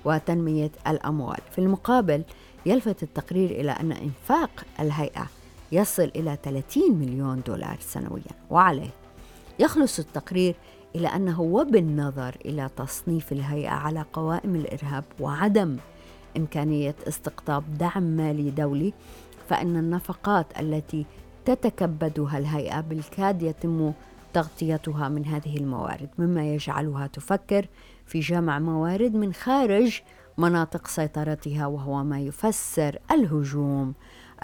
وتنمية 0.04 0.70
الأموال. 0.86 1.40
في 1.50 1.58
المقابل 1.58 2.22
يلفت 2.66 3.02
التقرير 3.02 3.50
إلى 3.50 3.70
أن 3.70 3.92
إنفاق 3.92 4.64
الهيئة 4.80 5.26
يصل 5.72 6.10
إلى 6.16 6.38
30 6.42 6.92
مليون 6.92 7.42
دولار 7.46 7.76
سنويا. 7.80 8.32
وعليه 8.50 8.90
يخلص 9.58 9.98
التقرير 9.98 10.54
إلى 10.96 11.08
أنه 11.08 11.40
وبالنظر 11.40 12.36
إلى 12.44 12.70
تصنيف 12.76 13.32
الهيئة 13.32 13.70
على 13.70 14.04
قوائم 14.12 14.54
الإرهاب 14.54 15.04
وعدم 15.20 15.76
إمكانية 16.36 16.94
استقطاب 17.08 17.78
دعم 17.78 18.02
مالي 18.02 18.50
دولي 18.50 18.92
فإن 19.48 19.76
النفقات 19.76 20.46
التي 20.60 21.06
تتكبدها 21.44 22.38
الهيئة 22.38 22.80
بالكاد 22.80 23.42
يتم 23.42 23.92
تغطيتها 24.32 25.08
من 25.08 25.26
هذه 25.26 25.56
الموارد 25.56 26.08
مما 26.18 26.54
يجعلها 26.54 27.06
تفكر 27.06 27.66
في 28.06 28.20
جمع 28.20 28.58
موارد 28.58 29.14
من 29.14 29.32
خارج 29.32 30.00
مناطق 30.38 30.86
سيطرتها 30.86 31.66
وهو 31.66 32.04
ما 32.04 32.20
يفسر 32.20 32.98
الهجوم 33.10 33.94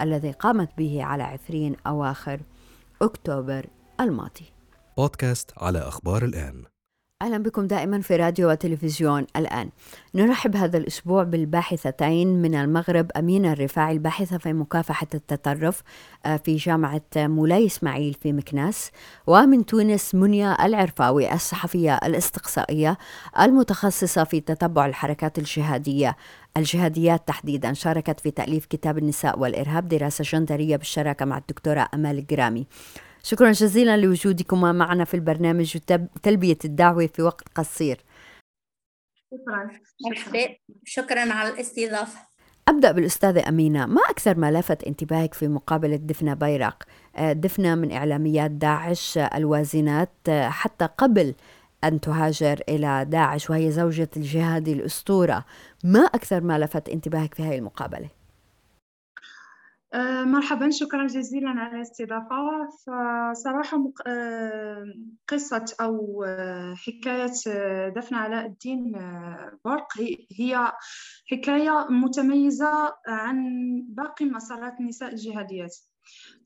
الذي 0.01 0.31
قامت 0.31 0.69
به 0.77 1.03
على 1.03 1.23
عفرين 1.23 1.75
أواخر 1.87 2.39
أكتوبر 3.01 3.65
الماضي. 3.99 4.58
بودكاست 4.99 5.51
على 5.57 5.79
أخبار 5.79 6.25
الآن. 6.25 6.63
أهلا 7.21 7.37
بكم 7.37 7.67
دائما 7.67 8.01
في 8.01 8.15
راديو 8.15 8.49
وتلفزيون 8.49 9.25
الآن. 9.35 9.69
نرحب 10.15 10.55
هذا 10.55 10.77
الأسبوع 10.77 11.23
بالباحثتين 11.23 12.41
من 12.41 12.55
المغرب 12.55 13.11
أمينة 13.17 13.53
الرفاعي 13.53 13.93
الباحثة 13.93 14.37
في 14.37 14.53
مكافحة 14.53 15.07
التطرف 15.13 15.83
آه، 16.25 16.37
في 16.37 16.55
جامعة 16.55 17.01
مولاي 17.15 17.65
إسماعيل 17.65 18.13
في 18.13 18.33
مكناس 18.33 18.91
ومن 19.27 19.65
تونس 19.65 20.15
منيا 20.15 20.65
العرفاوي 20.65 21.33
الصحفية 21.33 21.95
الاستقصائية 21.95 22.97
المتخصصة 23.39 24.23
في 24.23 24.39
تتبع 24.41 24.85
الحركات 24.85 25.37
الجهادية. 25.37 26.17
الجهاديات 26.57 27.27
تحديدا 27.27 27.73
شاركت 27.73 28.19
في 28.19 28.31
تأليف 28.31 28.65
كتاب 28.65 28.97
النساء 28.97 29.39
والإرهاب 29.39 29.87
دراسة 29.87 30.23
جندرية 30.23 30.75
بالشراكة 30.75 31.25
مع 31.25 31.37
الدكتورة 31.37 31.87
أمال 31.93 32.17
الجرامي 32.17 32.67
شكرا 33.23 33.51
جزيلا 33.51 33.97
لوجودكما 33.97 34.71
معنا 34.71 35.03
في 35.03 35.13
البرنامج 35.13 35.77
وتلبية 36.15 36.57
الدعوة 36.65 37.07
في 37.07 37.21
وقت 37.21 37.47
قصير. 37.55 38.03
شكرا. 39.31 39.79
مرحبا 40.09 40.55
شكرا 40.85 41.33
على 41.33 41.49
الاستضافة. 41.49 42.19
أبدأ 42.67 42.91
بالأستاذة 42.91 43.49
أمينة. 43.49 43.85
ما 43.85 44.01
أكثر 44.09 44.37
ما 44.37 44.51
لفت 44.51 44.83
انتباهك 44.83 45.33
في 45.33 45.47
مقابلة 45.47 45.95
دفنة 45.95 46.33
بيرق؟ 46.33 46.83
آه، 47.15 47.33
دفنة 47.33 47.75
من 47.75 47.91
إعلاميات 47.91 48.51
داعش 48.51 49.17
الوازنات 49.17 50.11
آه، 50.29 50.49
حتى 50.49 50.85
قبل 50.97 51.35
أن 51.83 52.01
تهاجر 52.01 52.61
إلى 52.69 53.05
داعش 53.05 53.49
وهي 53.49 53.71
زوجة 53.71 54.09
الجهادي 54.17 54.73
الأسطورة. 54.73 55.45
ما 55.83 55.99
أكثر 55.99 56.41
ما 56.41 56.59
لفت 56.59 56.89
انتباهك 56.89 57.33
في 57.33 57.43
هذه 57.43 57.55
المقابلة؟ 57.57 58.05
آه، 58.05 58.18
مرحبا 60.25 60.69
شكرا 60.69 61.07
جزيلا 61.07 61.49
على 61.49 61.75
الاستضافة. 61.75 62.69
فصراحة 62.69 63.91
آه، 64.07 64.85
قصة 65.27 65.65
أو 65.81 66.23
آه، 66.27 66.73
حكاية 66.75 67.31
دفن 67.89 68.15
علاء 68.15 68.45
الدين 68.45 68.91
برق 69.65 69.87
هي 70.39 70.73
حكاية 71.31 71.87
متميزة 71.89 72.93
عن 73.07 73.45
باقي 73.87 74.25
مسارات 74.25 74.79
النساء 74.79 75.09
الجهاديات. 75.09 75.75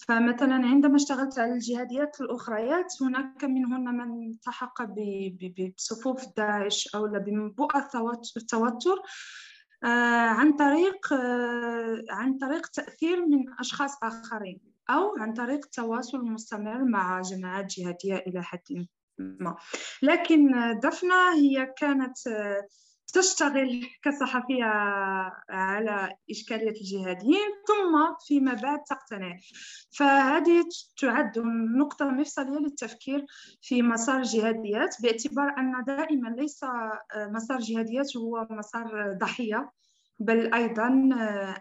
فمثلا 0.07 0.53
عندما 0.53 0.95
اشتغلت 0.95 1.39
على 1.39 1.53
الجهاديات 1.53 2.21
الأخريات 2.21 2.93
هناك 3.01 3.43
منهن 3.43 3.95
من 3.95 4.29
التحق 4.29 4.83
بصفوف 5.77 6.25
داعش 6.37 6.89
أو 6.95 7.07
ببؤى 7.07 7.81
التوتر. 8.37 8.97
آه، 8.97 9.01
عن 10.29 10.53
طريق 10.53 11.13
آه، 11.13 12.03
عن 12.09 12.37
طريق 12.37 12.67
تأثير 12.67 13.25
من 13.25 13.45
أشخاص 13.59 14.03
آخرين 14.03 14.59
أو 14.89 15.17
عن 15.17 15.33
طريق 15.33 15.65
التواصل 15.65 16.17
المستمر 16.17 16.83
مع 16.83 17.21
جماعات 17.21 17.65
جهادية 17.65 18.15
إلى 18.15 18.43
حد 18.43 18.85
ما. 19.17 19.55
لكن 20.01 20.51
دفنة 20.83 21.35
هي 21.35 21.73
كانت 21.77 22.27
آه، 22.27 22.67
تشتغل 23.13 23.85
كصحفية 24.03 24.65
على 25.49 26.15
إشكالية 26.31 26.69
الجهاديين 26.69 27.49
ثم 27.67 28.15
فيما 28.27 28.53
بعد 28.53 28.83
تقتنع. 28.83 29.37
فهذه 29.97 30.63
تعد 31.01 31.39
نقطة 31.77 32.05
مفصلية 32.05 32.59
للتفكير 32.59 33.25
في 33.61 33.81
مسار 33.81 34.17
الجهاديات 34.17 34.95
باعتبار 35.01 35.55
أن 35.57 35.83
دائما 35.87 36.29
ليس 36.29 36.65
مسار 37.17 37.57
الجهاديات 37.57 38.17
هو 38.17 38.47
مسار 38.49 39.17
ضحية 39.21 39.71
بل 40.19 40.53
أيضا 40.53 40.87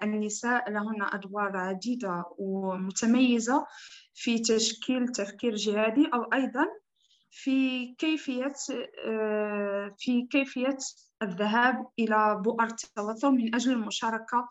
النساء 0.02 0.70
لهن 0.70 1.02
أدوار 1.02 1.56
عديدة 1.56 2.24
ومتميزة 2.38 3.66
في 4.14 4.38
تشكيل 4.38 5.08
تفكير 5.08 5.54
جهادي 5.54 6.10
أو 6.14 6.22
أيضا 6.22 6.66
في 7.34 7.86
كيفية 7.98 8.52
في 9.98 10.26
كيفية 10.30 10.78
الذهاب 11.22 11.86
إلى 11.98 12.40
بؤر 12.44 12.64
التوتر 12.64 13.30
من 13.30 13.54
أجل 13.54 13.72
المشاركة 13.72 14.48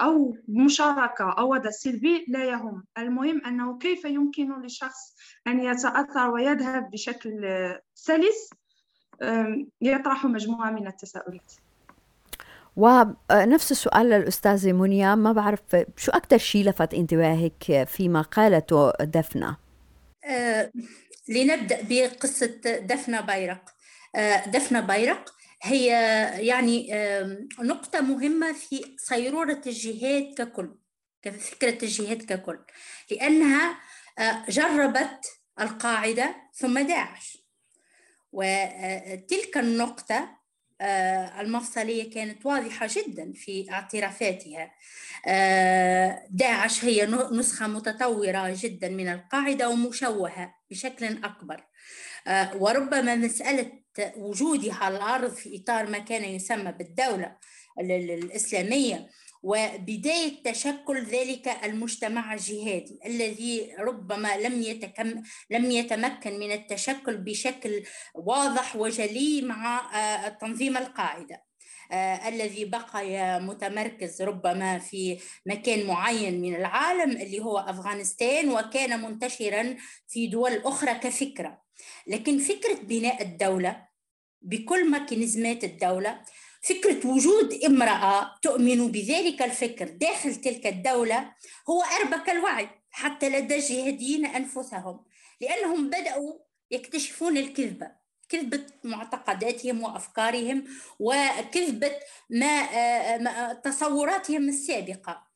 أو 0.00 0.36
مشاركة 0.48 1.32
أو 1.38 1.52
وضع 1.52 1.70
سلبي 1.70 2.24
لا 2.28 2.44
يهم. 2.44 2.84
المهم 2.98 3.46
أنه 3.46 3.78
كيف 3.78 4.04
يمكن 4.04 4.62
لشخص 4.62 5.16
أن 5.46 5.60
يتأثر 5.60 6.30
ويذهب 6.30 6.90
بشكل 6.90 7.46
سلس؟ 7.94 8.50
يطرح 9.80 10.24
مجموعة 10.24 10.70
من 10.70 10.86
التساؤلات. 10.86 11.52
ونفس 12.76 13.70
السؤال 13.70 14.06
للأستاذة 14.06 14.72
منيا 14.72 15.14
ما 15.14 15.32
بعرف 15.32 15.60
شو 15.96 16.12
أكثر 16.12 16.38
شيء 16.38 16.68
لفت 16.68 16.94
انتباهك 16.94 17.84
فيما 17.88 18.22
قالته 18.22 18.90
دفنة؟ 18.90 19.56
أه 20.24 20.72
لنبدأ 21.28 21.78
بقصة 21.82 22.60
دفنة 22.64 23.20
بيرق. 23.20 23.64
أه 24.14 24.46
دفنة 24.46 24.80
بيرق 24.80 25.34
هي 25.62 25.86
يعني 26.46 26.90
نقطة 27.58 28.00
مهمة 28.00 28.52
في 28.52 28.96
صيرورة 28.98 29.60
الجهاد 29.66 30.34
ككل 30.38 30.74
كفكرة 31.22 31.84
الجهاد 31.84 32.22
ككل 32.22 32.58
لأنها 33.10 33.80
آه، 34.18 34.44
جربت 34.48 35.26
القاعدة 35.60 36.36
ثم 36.54 36.78
داعش. 36.78 37.38
وتلك 38.32 39.56
النقطة 39.56 40.14
آه، 40.14 40.41
المفصلية 41.40 42.10
كانت 42.10 42.46
واضحة 42.46 42.88
جدا 42.90 43.32
في 43.34 43.70
اعترافاتها. 43.70 44.72
آه، 45.26 46.26
داعش 46.30 46.84
هي 46.84 47.06
نسخة 47.32 47.66
متطورة 47.66 48.54
جدا 48.58 48.88
من 48.88 49.08
القاعدة 49.08 49.68
ومشوهة 49.68 50.54
بشكل 50.70 51.06
أكبر. 51.24 51.64
وربما 52.54 53.14
مسألة 53.14 53.72
وجودها 54.16 54.74
على 54.74 54.96
الأرض 54.96 55.30
في 55.30 55.62
إطار 55.62 55.90
ما 55.90 55.98
كان 55.98 56.24
يسمى 56.24 56.72
بالدولة 56.72 57.36
الإسلامية 57.80 59.08
وبداية 59.42 60.42
تشكل 60.44 61.04
ذلك 61.04 61.48
المجتمع 61.64 62.34
الجهادي 62.34 62.98
الذي 63.06 63.74
ربما 63.78 64.36
لم 64.36 64.62
يتكم 64.62 65.22
لم 65.50 65.70
يتمكن 65.70 66.38
من 66.38 66.52
التشكل 66.52 67.16
بشكل 67.16 67.82
واضح 68.14 68.76
وجلي 68.76 69.42
مع 69.42 69.96
آه، 69.98 70.28
تنظيم 70.28 70.76
القاعدة. 70.76 71.42
آه 71.92 72.28
الذي 72.28 72.64
بقي 72.64 73.40
متمركز 73.40 74.22
ربما 74.22 74.78
في 74.78 75.18
مكان 75.46 75.86
معين 75.86 76.40
من 76.40 76.54
العالم 76.54 77.10
اللي 77.10 77.40
هو 77.40 77.58
أفغانستان 77.58 78.48
وكان 78.48 79.02
منتشرا 79.02 79.76
في 80.08 80.26
دول 80.26 80.52
أخرى 80.64 80.94
كفكرة. 80.94 81.62
لكن 82.06 82.38
فكرة 82.38 82.74
بناء 82.82 83.22
الدولة 83.22 83.86
بكل 84.42 84.90
ميكانيزمات 84.90 85.64
الدولة 85.64 86.20
فكرة 86.62 87.06
وجود 87.06 87.64
امرأة 87.64 88.34
تؤمن 88.42 88.92
بذلك 88.92 89.42
الفكر 89.42 89.88
داخل 89.88 90.34
تلك 90.34 90.66
الدولة 90.66 91.34
هو 91.70 91.82
أربك 91.82 92.30
الوعي 92.30 92.68
حتى 92.90 93.28
لدى 93.28 93.54
الجهاديين 93.54 94.26
أنفسهم 94.26 95.04
لأنهم 95.40 95.86
بدأوا 95.90 96.34
يكتشفون 96.70 97.36
الكذبة 97.36 98.02
كذبة 98.28 98.66
معتقداتهم 98.84 99.82
وأفكارهم 99.82 100.64
وكذبة 100.98 101.92
ما 102.30 103.52
تصوراتهم 103.64 104.48
السابقة. 104.48 105.26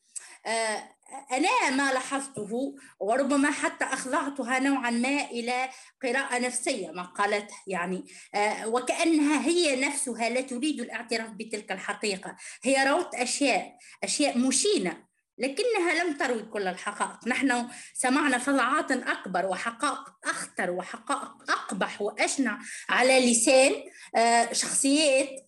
آه، 0.45 0.96
أنا 1.31 1.69
ما 1.69 1.93
لاحظته؟ 1.93 2.75
وربما 2.99 3.51
حتى 3.51 3.85
أخضعتها 3.85 4.59
نوعا 4.59 4.89
ما 4.89 5.25
إلى 5.31 5.69
قراءة 6.03 6.39
نفسية 6.39 6.91
ما 6.91 7.03
قالته 7.03 7.55
يعني 7.67 8.05
آه، 8.35 8.67
وكأنها 8.67 9.41
هي 9.47 9.81
نفسها 9.81 10.29
لا 10.29 10.41
تريد 10.41 10.81
الاعتراف 10.81 11.29
بتلك 11.29 11.71
الحقيقة. 11.71 12.35
هي 12.63 12.89
روت 12.89 13.15
أشياء 13.15 13.77
أشياء 14.03 14.37
مشينة 14.37 15.07
لكنها 15.37 16.03
لم 16.03 16.17
تروي 16.17 16.43
كل 16.43 16.67
الحقائق. 16.67 17.27
نحن 17.27 17.67
سمعنا 17.93 18.37
فظاعات 18.37 18.91
أكبر 18.91 19.45
وحقائق 19.45 20.13
أخطر 20.25 20.71
وحقائق 20.71 21.51
أقبح 21.51 22.01
وأشنع 22.01 22.59
على 22.89 23.31
لسان 23.31 23.73
آه، 24.15 24.53
شخصيات 24.53 25.46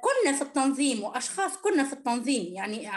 كنا 0.00 0.32
في 0.32 0.42
التنظيم 0.42 1.04
وأشخاص 1.04 1.56
كنا 1.56 1.84
في 1.84 1.92
التنظيم 1.92 2.54
يعني 2.54 2.90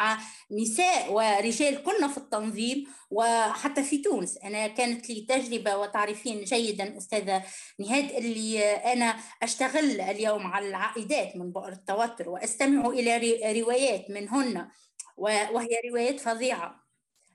نساء 0.51 1.13
ورجال 1.13 1.83
كنا 1.83 2.07
في 2.07 2.17
التنظيم 2.17 2.87
وحتى 3.11 3.83
في 3.83 3.97
تونس. 3.97 4.37
أنا 4.37 4.67
كانت 4.67 5.09
لي 5.09 5.21
تجربة 5.21 5.77
وتعرفين 5.77 6.43
جيدا 6.43 6.97
أستاذة 6.97 7.43
نهاد 7.79 8.11
اللي 8.11 8.63
أنا 8.75 9.15
أشتغل 9.43 10.01
اليوم 10.01 10.47
على 10.47 10.67
العائدات 10.67 11.35
من 11.35 11.51
بؤر 11.51 11.71
التوتر 11.71 12.29
وأستمع 12.29 12.89
إلى 12.89 13.61
روايات 13.61 14.09
منهن 14.09 14.69
وهي 15.17 15.81
روايات 15.89 16.19
فظيعة. 16.19 16.85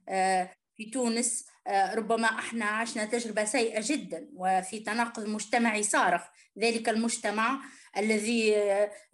آه، 0.09 0.51
في 0.81 0.90
تونس 0.90 1.47
ربما 1.95 2.27
إحنا 2.27 2.64
عشنا 2.64 3.05
تجربة 3.05 3.45
سيئة 3.45 3.81
جدا 3.85 4.29
وفي 4.35 4.81
تناقض 4.81 5.27
مجتمعي 5.27 5.83
صارخ. 5.83 6.23
ذلك 6.59 6.88
المجتمع 6.88 7.61
الذي 7.97 8.57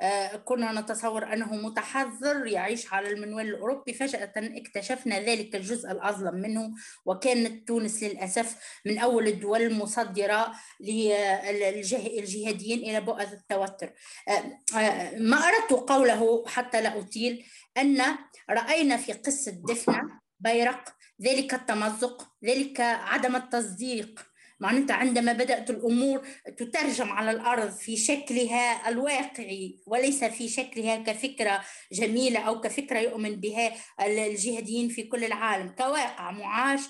آه، 0.00 0.37
كنا 0.37 0.81
نتصور 0.81 1.33
أنه 1.33 1.55
متحضر 1.55 2.46
يعيش 2.46 2.92
على 2.92 3.09
المنوال 3.11 3.48
الأوروبي. 3.48 3.92
فجأة 3.92 4.33
اكتشفنا 4.37 5.20
ذلك 5.20 5.57
الجزء 5.57 5.90
الأظلم 5.90 6.35
منه 6.35 6.74
وكانت 7.05 7.68
تونس 7.68 8.02
للأسف 8.02 8.57
من 8.85 8.98
أول 8.98 9.29
الدول 9.29 9.62
المصدرة 9.62 10.52
للجهاديين 10.81 12.79
إلى 12.79 13.00
بؤر 13.00 13.22
التوتر. 13.22 13.92
آه، 14.29 14.79
آه، 14.79 15.18
ما 15.18 15.37
أردت 15.37 15.72
قوله 15.72 16.44
حتى 16.46 16.81
لا 16.83 16.98
أطيل 16.98 17.44
أن 17.79 18.02
رأينا 18.50 18.96
في 18.96 19.12
قصة 19.12 19.52
دفنة 19.68 20.25
بيرق 20.40 20.96
ذلك 21.22 21.55
التمزق 21.55 22.29
ذلك 22.44 22.81
عدم 22.81 23.37
التصديق. 23.37 24.27
معناتها 24.61 24.96
عندما 24.96 25.33
بدأت 25.33 25.70
الأمور 25.70 26.27
تترجم 26.57 27.11
على 27.11 27.31
الأرض 27.31 27.70
في 27.70 27.96
شكلها 27.96 28.88
الواقعي 28.88 29.79
وليس 29.87 30.25
في 30.25 30.49
شكلها 30.49 30.96
كفكرة 30.96 31.64
جميلة 31.92 32.40
أو 32.40 32.61
كفكرة 32.61 32.99
يؤمن 32.99 33.37
بها 33.37 33.72
الجهاديين 34.01 34.88
في 34.88 35.03
كل 35.03 35.25
العالم. 35.25 35.68
كواقع 35.79 36.31
معاش 36.31 36.81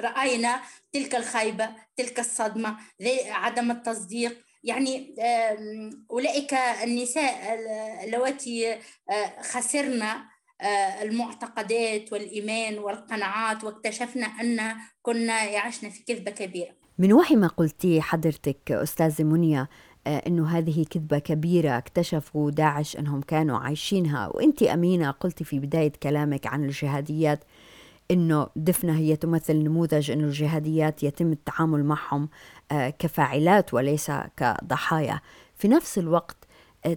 رأينا 0.00 0.60
تلك 0.92 1.14
الخيبة 1.14 1.70
تلك 1.96 2.20
الصدمة 2.20 2.76
عدم 3.28 3.70
التصديق. 3.70 4.46
يعني 4.64 5.14
أولئك 6.10 6.54
النساء 6.54 7.58
اللواتي 8.04 8.74
آه، 9.10 9.42
خسرنا 9.42 10.35
المعتقدات 11.02 12.12
والإيمان 12.12 12.78
والقناعات 12.78 13.64
واكتشفنا 13.64 14.26
أن 14.26 14.74
كنا 15.02 15.44
يعشنا 15.44 15.90
في 15.90 16.04
كذبة 16.04 16.30
كبيرة. 16.30 16.70
من 16.98 17.12
وحي 17.12 17.36
ما 17.36 17.46
قلتي 17.46 18.00
حضرتك 18.00 18.72
أستاذة 18.72 19.24
منيا 19.24 19.68
آه، 20.06 20.22
إنه 20.26 20.48
هذه 20.48 20.84
كذبة 20.90 21.18
كبيرة 21.18 21.78
اكتشفوا 21.78 22.50
داعش 22.50 22.96
أنهم 22.96 23.20
كانوا 23.20 23.58
عايشينها. 23.58 24.26
وأنت 24.26 24.62
أمينة 24.62 25.10
قلتي 25.10 25.44
في 25.44 25.58
بداية 25.58 25.92
كلامك 26.02 26.46
عن 26.46 26.64
الجهاديات 26.64 27.44
إنه 28.10 28.46
دفنة 28.56 28.98
هي 28.98 29.16
تمثل 29.16 29.56
نموذج 29.56 30.10
إنه 30.10 30.24
الجهاديات 30.24 31.02
يتم 31.02 31.32
التعامل 31.32 31.84
معهم 31.84 32.28
آه، 32.72 32.90
كفاعلات 32.90 33.74
وليس 33.74 34.10
كضحايا. 34.36 35.20
في 35.54 35.68
نفس 35.68 35.98
الوقت 35.98 36.36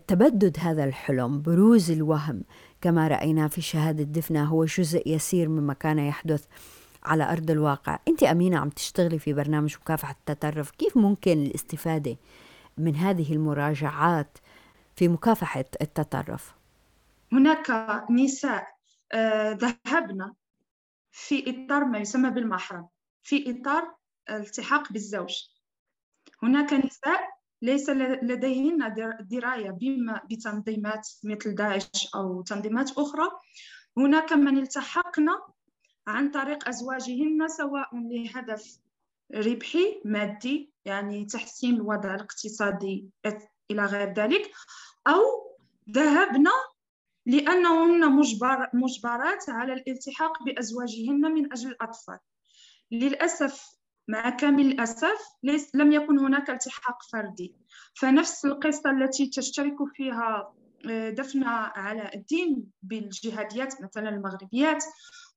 تبدد 0.08 0.58
هذا 0.60 0.84
الحلم 0.84 1.42
بروز 1.42 1.92
الوهم 1.92 2.44
كما 2.82 3.08
رأينا 3.08 3.48
في 3.48 3.62
شهادة 3.62 4.04
دفنة 4.04 4.46
هو 4.46 4.66
جزء 4.66 5.08
يسير 5.08 5.50
مما 5.50 5.74
كان 5.74 6.00
يحدث 6.00 6.46
على 7.04 7.32
أرض 7.32 7.52
الواقع. 7.52 8.00
أنت 8.08 8.24
أمينة 8.24 8.60
عم 8.60 8.70
تشتغلي 8.70 9.20
في 9.20 9.34
برنامج 9.34 9.76
مكافحة 9.82 10.16
التطرف 10.20 10.72
كيف 10.72 10.98
ممكن 10.98 11.32
الاستفادة 11.32 12.18
من 12.78 12.96
هذه 12.96 13.34
المراجعات 13.34 14.38
في 14.96 15.08
مكافحة 15.08 15.66
التطرف 15.82 16.56
هناك 17.32 17.72
نساء 18.12 18.68
آه، 19.12 19.52
ذهبنا 19.52 20.34
في 21.12 21.50
إطار 21.50 21.86
ما 21.86 21.98
يسمى 21.98 22.30
بالمحرم 22.30 22.88
في 23.24 23.52
إطار 23.52 23.96
الالتحاق 24.30 24.94
بالزوج. 24.94 25.36
هناك 26.44 26.74
نساء 26.74 27.39
ليس 27.62 27.90
لديهن 27.90 28.94
دراية 29.22 29.72
بما 29.72 30.22
بتنظيمات 30.32 31.10
مثل 31.24 31.56
داعش 31.56 32.10
أو 32.16 32.42
تنظيمات 32.42 32.92
أخرى. 32.98 33.30
هناك 33.98 34.34
من 34.34 34.58
التحقن 34.58 35.28
عن 36.08 36.32
طريق 36.32 36.68
أزواجهن 36.68 37.48
سواء 37.48 37.90
لهدف 37.94 38.80
ربحي 39.36 40.02
مادي 40.06 40.72
يعني 40.86 41.26
تحسين 41.26 41.76
الوضع 41.76 42.16
الاقتصادي 42.16 43.10
إلى 43.72 43.86
غير 43.86 44.14
ذلك 44.14 44.52
أو 45.08 45.22
ذهبنا 45.92 46.52
لأنهن 47.26 48.12
مجبر 48.12 48.70
مجبرات 48.74 49.50
على 49.50 49.74
الالتحاق 49.74 50.44
بأزواجهن 50.44 51.22
من 51.22 51.54
أجل 51.54 51.70
الأطفال. 51.70 52.20
للأسف 52.92 53.79
مع 54.10 54.30
كامل 54.30 54.66
الأسف 54.66 55.20
ليس 55.44 55.76
لم 55.76 55.92
يكن 55.92 56.20
هناك 56.20 56.50
التحاق 56.50 57.04
فردي. 57.12 57.56
فنفس 57.94 58.46
القصة 58.46 58.92
التي 58.92 59.30
تشترك 59.30 59.76
فيها 59.94 60.54
آه، 60.90 61.10
دفنة 61.10 61.50
على 61.50 62.12
الدين 62.16 62.72
بالجهاديات 62.82 63.82
مثلا 63.82 64.10
المغربيات 64.10 64.84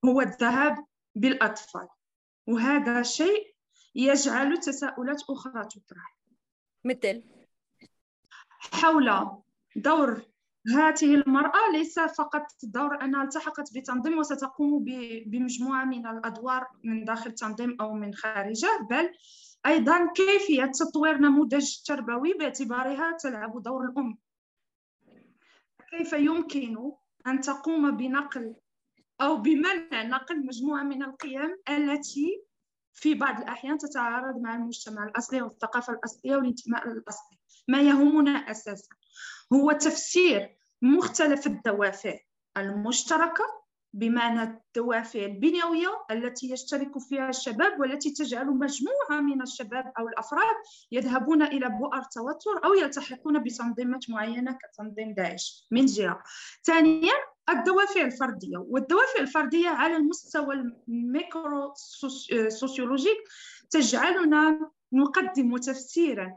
هو 0.04 0.20
الذهاب 0.20 0.84
بالأطفال. 1.14 1.88
وهذا 2.46 3.02
شيء 3.02 3.54
يجعل 3.94 4.58
تساؤلات 4.58 5.22
أخرى 5.30 5.64
تطرح. 5.64 6.16
مثل؟ 6.84 7.22
حول 8.72 9.28
دور 9.76 10.31
هذه 10.68 11.14
المرأة 11.14 11.70
ليس 11.72 12.00
فقط 12.00 12.46
دور 12.62 13.04
أنها 13.04 13.24
التحقت 13.24 13.74
بتنظيم 13.74 14.18
وستقوم 14.18 14.84
بمجموعة 15.26 15.84
من 15.84 16.06
الأدوار 16.06 16.66
من 16.84 17.04
داخل 17.04 17.30
التنظيم 17.30 17.76
أو 17.80 17.94
من 17.94 18.14
خارجه 18.14 18.68
بل 18.90 19.10
أيضا 19.66 20.12
كيفية 20.12 20.64
تطوير 20.64 21.18
نموذج 21.18 21.82
تربوي 21.86 22.32
باعتبارها 22.32 23.16
تلعب 23.16 23.62
دور 23.62 23.84
الأم. 23.84 24.18
كيف 25.90 26.12
يمكن 26.12 26.92
أن 27.26 27.40
تقوم 27.40 27.90
بنقل 27.96 28.54
أو 29.20 29.36
بمنع 29.36 30.02
نقل 30.02 30.46
مجموعة 30.46 30.82
من 30.82 31.02
القيم 31.02 31.56
التي 31.68 32.42
في 32.92 33.14
بعض 33.14 33.40
الأحيان 33.40 33.78
تتعارض 33.78 34.40
مع 34.42 34.54
المجتمع 34.56 35.04
الأصلي 35.04 35.42
والثقافة 35.42 35.92
الأصلية 35.92 36.36
والانتماء 36.36 36.88
الأصلي؟ 36.88 37.38
ما 37.68 37.80
يهمنا 37.80 38.30
أساسا. 38.30 38.88
هو 39.52 39.72
تفسير 39.72 40.56
مختلف 40.82 41.46
الدوافع 41.46 42.18
المشتركة 42.56 43.62
بمعنى 43.94 44.42
الدوافع 44.42 45.20
البنيوية 45.20 46.04
التي 46.10 46.50
يشترك 46.50 46.98
فيها 46.98 47.28
الشباب 47.28 47.80
والتي 47.80 48.10
تجعل 48.10 48.46
مجموعة 48.46 49.20
من 49.20 49.42
الشباب 49.42 49.92
أو 49.98 50.08
الأفراد 50.08 50.56
يذهبون 50.92 51.42
إلى 51.42 51.68
بؤر 51.68 52.02
توتر 52.02 52.64
أو 52.64 52.74
يلتحقون 52.74 53.42
بتنظيمات 53.42 54.10
معينة 54.10 54.58
كتنظيم 54.62 55.14
داعش 55.14 55.66
من 55.70 55.86
جهة. 55.86 56.22
ثانيا 56.64 57.12
الدوافع 57.48 58.00
الفردية 58.00 58.58
والدوافع 58.58 59.20
الفردية 59.20 59.68
على 59.68 59.96
المستوى 59.96 60.54
ال 60.88 61.74
micro-sociologique 62.48 63.18
تجعلنا 63.70 64.70
نقدم 64.92 65.56
تفسيرا 65.56 66.32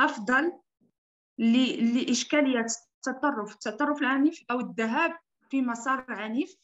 أفضل 0.00 0.52
لإشكالية 1.40 2.66
التطرف 3.06 3.52
التطرف 3.52 4.00
العنيف 4.00 4.40
أو 4.50 4.60
الذهاب 4.60 5.16
في 5.50 5.62
مسار 5.62 6.04
عنيف 6.08 6.54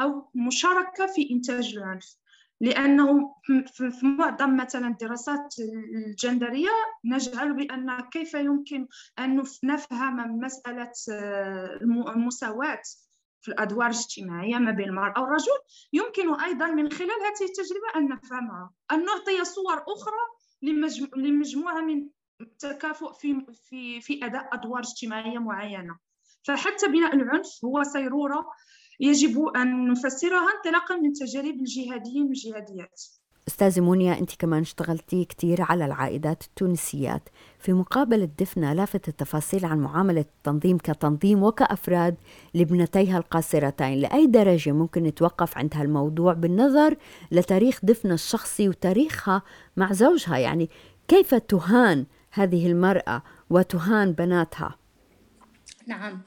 أو 0.00 0.30
مشاركة 0.34 1.06
في 1.06 1.30
إنتاج 1.30 1.76
العنف. 1.76 2.16
لأنه 2.60 3.34
في 3.72 4.06
معظم 4.06 4.56
مثلا 4.56 4.88
الدراسات 4.88 5.54
الجندرية 5.94 6.70
نجعل 7.04 7.52
بأن 7.52 8.00
كيف 8.00 8.34
يمكن 8.34 8.86
أن 9.18 9.42
نفهم 9.64 10.38
مسألة 10.38 10.92
آه، 11.12 11.78
المساواة 11.82 12.82
في 13.40 13.48
الأدوار 13.48 13.90
الاجتماعية 13.90 14.56
ما 14.56 14.70
بين 14.70 14.88
المرأة 14.88 15.22
والرجل. 15.22 15.58
يمكن 15.92 16.40
أيضا 16.40 16.66
من 16.66 16.92
خلال 16.92 17.10
هذه 17.10 17.48
التجربة 17.48 17.88
أن 17.96 18.08
نفهمها 18.08 18.70
أن 18.92 19.04
نعطي 19.04 19.44
صور 19.44 19.84
أخرى 19.88 20.24
لمجموعة 21.16 21.80
من 21.80 22.08
التكافؤ 22.40 23.12
في 23.12 23.46
في 23.64 24.00
في 24.00 24.26
أداء 24.26 24.48
أدوار 24.52 24.80
اجتماعية 24.80 25.38
معينة. 25.38 25.96
فحتى 26.42 26.86
بناء 26.86 27.14
العنف 27.14 27.64
هو 27.64 27.82
صيروره 27.82 28.46
يجب 29.00 29.46
أن 29.56 29.90
نفسرها 29.90 30.48
انطلاقا 30.56 30.96
من 30.96 31.12
تجارب 31.12 31.54
الجهاديين 31.54 32.22
والجهاديات. 32.22 33.02
أستاذة 33.48 33.80
مونيا 33.80 34.18
أنت 34.18 34.36
كمان 34.36 34.60
اشتغلتي 34.60 35.24
كثير 35.24 35.62
على 35.62 35.84
العائدات 35.84 36.42
التونسيات. 36.42 37.28
في 37.58 37.72
مقابل 37.72 38.22
الدفنة 38.22 38.72
لافت 38.72 39.08
التفاصيل 39.08 39.64
عن 39.64 39.78
معاملة 39.78 40.20
التنظيم 40.20 40.78
كتنظيم 40.78 41.42
وكأفراد 41.42 42.16
لابنتيها 42.54 43.18
القاصرتين. 43.18 44.00
لأي 44.00 44.26
درجة 44.26 44.72
ممكن 44.72 45.02
نتوقف 45.02 45.58
عند 45.58 45.74
هالموضوع 45.74 46.32
بالنظر 46.32 46.96
لتاريخ 47.32 47.80
دفنة 47.82 48.14
الشخصي 48.14 48.68
وتاريخها 48.68 49.42
مع 49.76 49.92
زوجها؟ 49.92 50.38
يعني 50.38 50.70
كيف 51.08 51.34
تهان 51.34 52.06
هذه 52.34 52.66
المرأة 52.66 53.22
وتهان 53.50 54.12
بناتها. 54.12 54.78
نعم. 55.86 56.22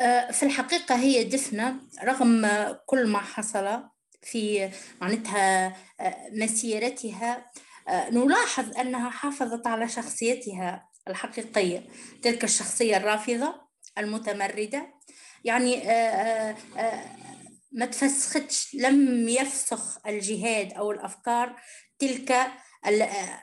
آه، 0.00 0.30
في 0.30 0.42
الحقيقة 0.42 0.94
هي 0.94 1.24
دفنة 1.24 1.76
رغم 2.04 2.48
كل 2.86 3.06
ما 3.06 3.18
حصل 3.18 3.82
في 4.22 4.70
معناتها 5.00 5.66
آه، 6.00 6.16
مسيرتها 6.32 7.50
آه، 7.88 8.10
نلاحظ 8.10 8.78
أنها 8.78 9.10
حافظت 9.10 9.66
على 9.66 9.88
شخصيتها 9.88 10.88
الحقيقية 11.08 11.84
تلك 12.22 12.44
الشخصية 12.44 12.96
الرافضة 12.96 13.54
المتمردة. 13.98 14.94
يعني 15.44 15.82
ما 17.72 17.86
تفسختش 17.86 18.74
لم 18.74 19.28
يفسخ 19.28 20.06
الجهاد 20.06 20.72
أو 20.72 20.92
الأفكار 20.92 21.56
تلك 21.98 22.32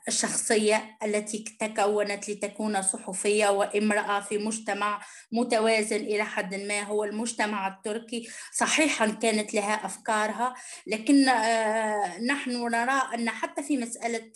الشخصية 0.08 0.98
التي 1.04 1.58
تكونت 1.60 2.30
لتكون 2.30 2.82
صحفية 2.82 3.48
وامرأة 3.48 4.20
في 4.20 4.38
مجتمع 4.38 5.02
متوازن 5.32 5.96
إلى 5.96 6.24
حد 6.24 6.56
ما 6.56 6.82
هو 6.82 7.04
المجتمع 7.04 7.68
التركي. 7.68 8.30
صحيحا 8.54 9.08
كانت 9.08 9.54
لها 9.54 9.86
أفكارها 9.86 10.54
لكن 10.88 11.30
آه، 11.30 12.20
نحن 12.22 12.52
نرى 12.52 13.02
أن 13.14 13.30
حتى 13.30 13.64
في 13.64 13.78
مسألة 13.78 14.32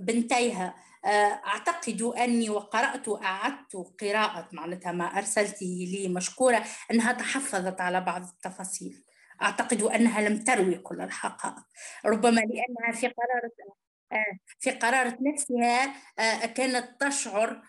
بنتيها 0.00 0.74
آه، 1.04 1.40
أعتقد 1.46 2.02
أني 2.02 2.50
وقرأت 2.50 3.08
وأعدت 3.08 3.76
قراءة 4.00 4.48
معناتها 4.52 4.92
ما 4.92 5.04
أرسلته 5.04 5.86
لي 5.90 6.08
مشكورة 6.08 6.64
أنها 6.90 7.12
تحفظت 7.12 7.80
على 7.80 8.00
بعض 8.00 8.22
التفاصيل. 8.22 9.04
أعتقد 9.42 9.82
أنها 9.82 10.28
لم 10.28 10.38
تروي 10.44 10.74
كل 10.74 11.00
الحقائق. 11.00 11.64
ربما 12.06 12.40
لأنها 12.40 12.92
في 12.92 13.06
قرارة 13.06 13.74
آه، 14.12 14.38
في 14.58 14.70
قرارة 14.70 15.18
نفسها 15.20 15.94
آه، 16.18 16.46
كانت 16.46 16.88
تشعر 17.00 17.62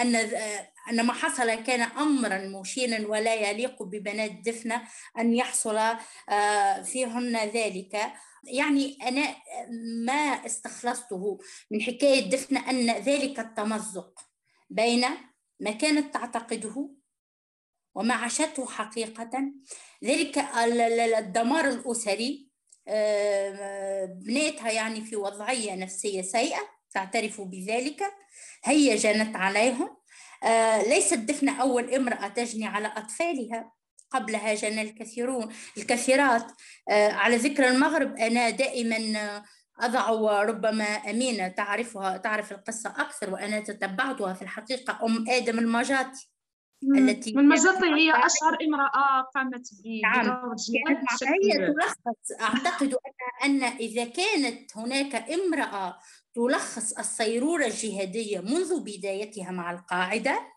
أن 0.00 0.16
أن 0.90 1.06
ما 1.06 1.12
حصل 1.12 1.54
كان 1.54 1.80
أمرا 1.80 2.38
مشينا 2.38 3.08
ولا 3.08 3.34
يليق 3.34 3.82
ببنات 3.82 4.30
دفنة 4.30 4.82
أن 5.18 5.34
يحصل 5.34 5.78
فيهن 6.84 7.36
ذلك. 7.36 8.12
يعني 8.44 8.98
أنا 9.02 9.36
ما 10.06 10.46
استخلصته 10.46 11.38
من 11.70 11.82
حكاية 11.82 12.30
دفنة 12.30 12.70
أن 12.70 12.90
ذلك 12.90 13.40
التمزق 13.40 14.20
بين 14.70 15.04
ما 15.60 15.70
كانت 15.70 16.14
تعتقده 16.14 16.90
وما 17.94 18.14
عاشته 18.14 18.66
حقيقة. 18.66 19.52
ذلك 20.04 20.38
الدمار 21.18 21.68
الأسري 21.68 22.48
بنيتها 24.26 24.70
يعني 24.70 25.00
في 25.00 25.16
وضعية 25.16 25.74
نفسية 25.74 26.22
سيئة 26.22 26.60
تعترف 26.90 27.40
بذلك. 27.40 28.02
هي 28.64 28.96
جنت 28.96 29.36
عليهم. 29.36 29.96
آه، 30.44 30.82
ليست 30.82 31.18
دفنة 31.18 31.62
أول 31.62 31.94
امرأة 31.94 32.28
تجني 32.28 32.66
على 32.66 32.92
أطفالها. 32.96 33.72
قبلها 34.10 34.54
جنى 34.54 34.82
الكثيرون 34.82 35.54
الكثيرات. 35.76 36.52
آه، 36.88 37.08
على 37.12 37.36
ذكر 37.36 37.68
المغرب 37.68 38.16
أنا 38.16 38.50
دائما 38.50 39.42
أضع 39.80 40.42
ربما 40.42 40.84
أمينة 40.84 41.48
تعرفها 41.48 42.16
تعرف 42.16 42.52
القصة 42.52 42.90
أكثر 42.90 43.30
وأنا 43.30 43.60
تتبعتها 43.60 44.34
في 44.34 44.42
الحقيقة 44.42 44.98
أم 45.06 45.24
آدم 45.28 45.58
المجاتي. 45.58 46.31
التي 46.84 47.30
المجاتي 47.30 47.84
هي 47.84 48.10
أشهر 48.10 48.58
امرأة 48.62 49.22
قامت 49.34 49.70
نعم. 50.02 50.54
هي 51.42 51.66
تلخص 51.66 52.40
أعتقد 52.40 52.96
أن 53.44 53.62
إذا 53.62 54.04
كانت 54.04 54.76
هناك 54.76 55.30
امرأة 55.30 55.98
تلخص 56.34 56.92
الصيرورة 56.92 57.66
الجهادية 57.66 58.40
منذ 58.40 58.80
بدايتها 58.80 59.50
مع 59.50 59.72
القاعدة 59.72 60.52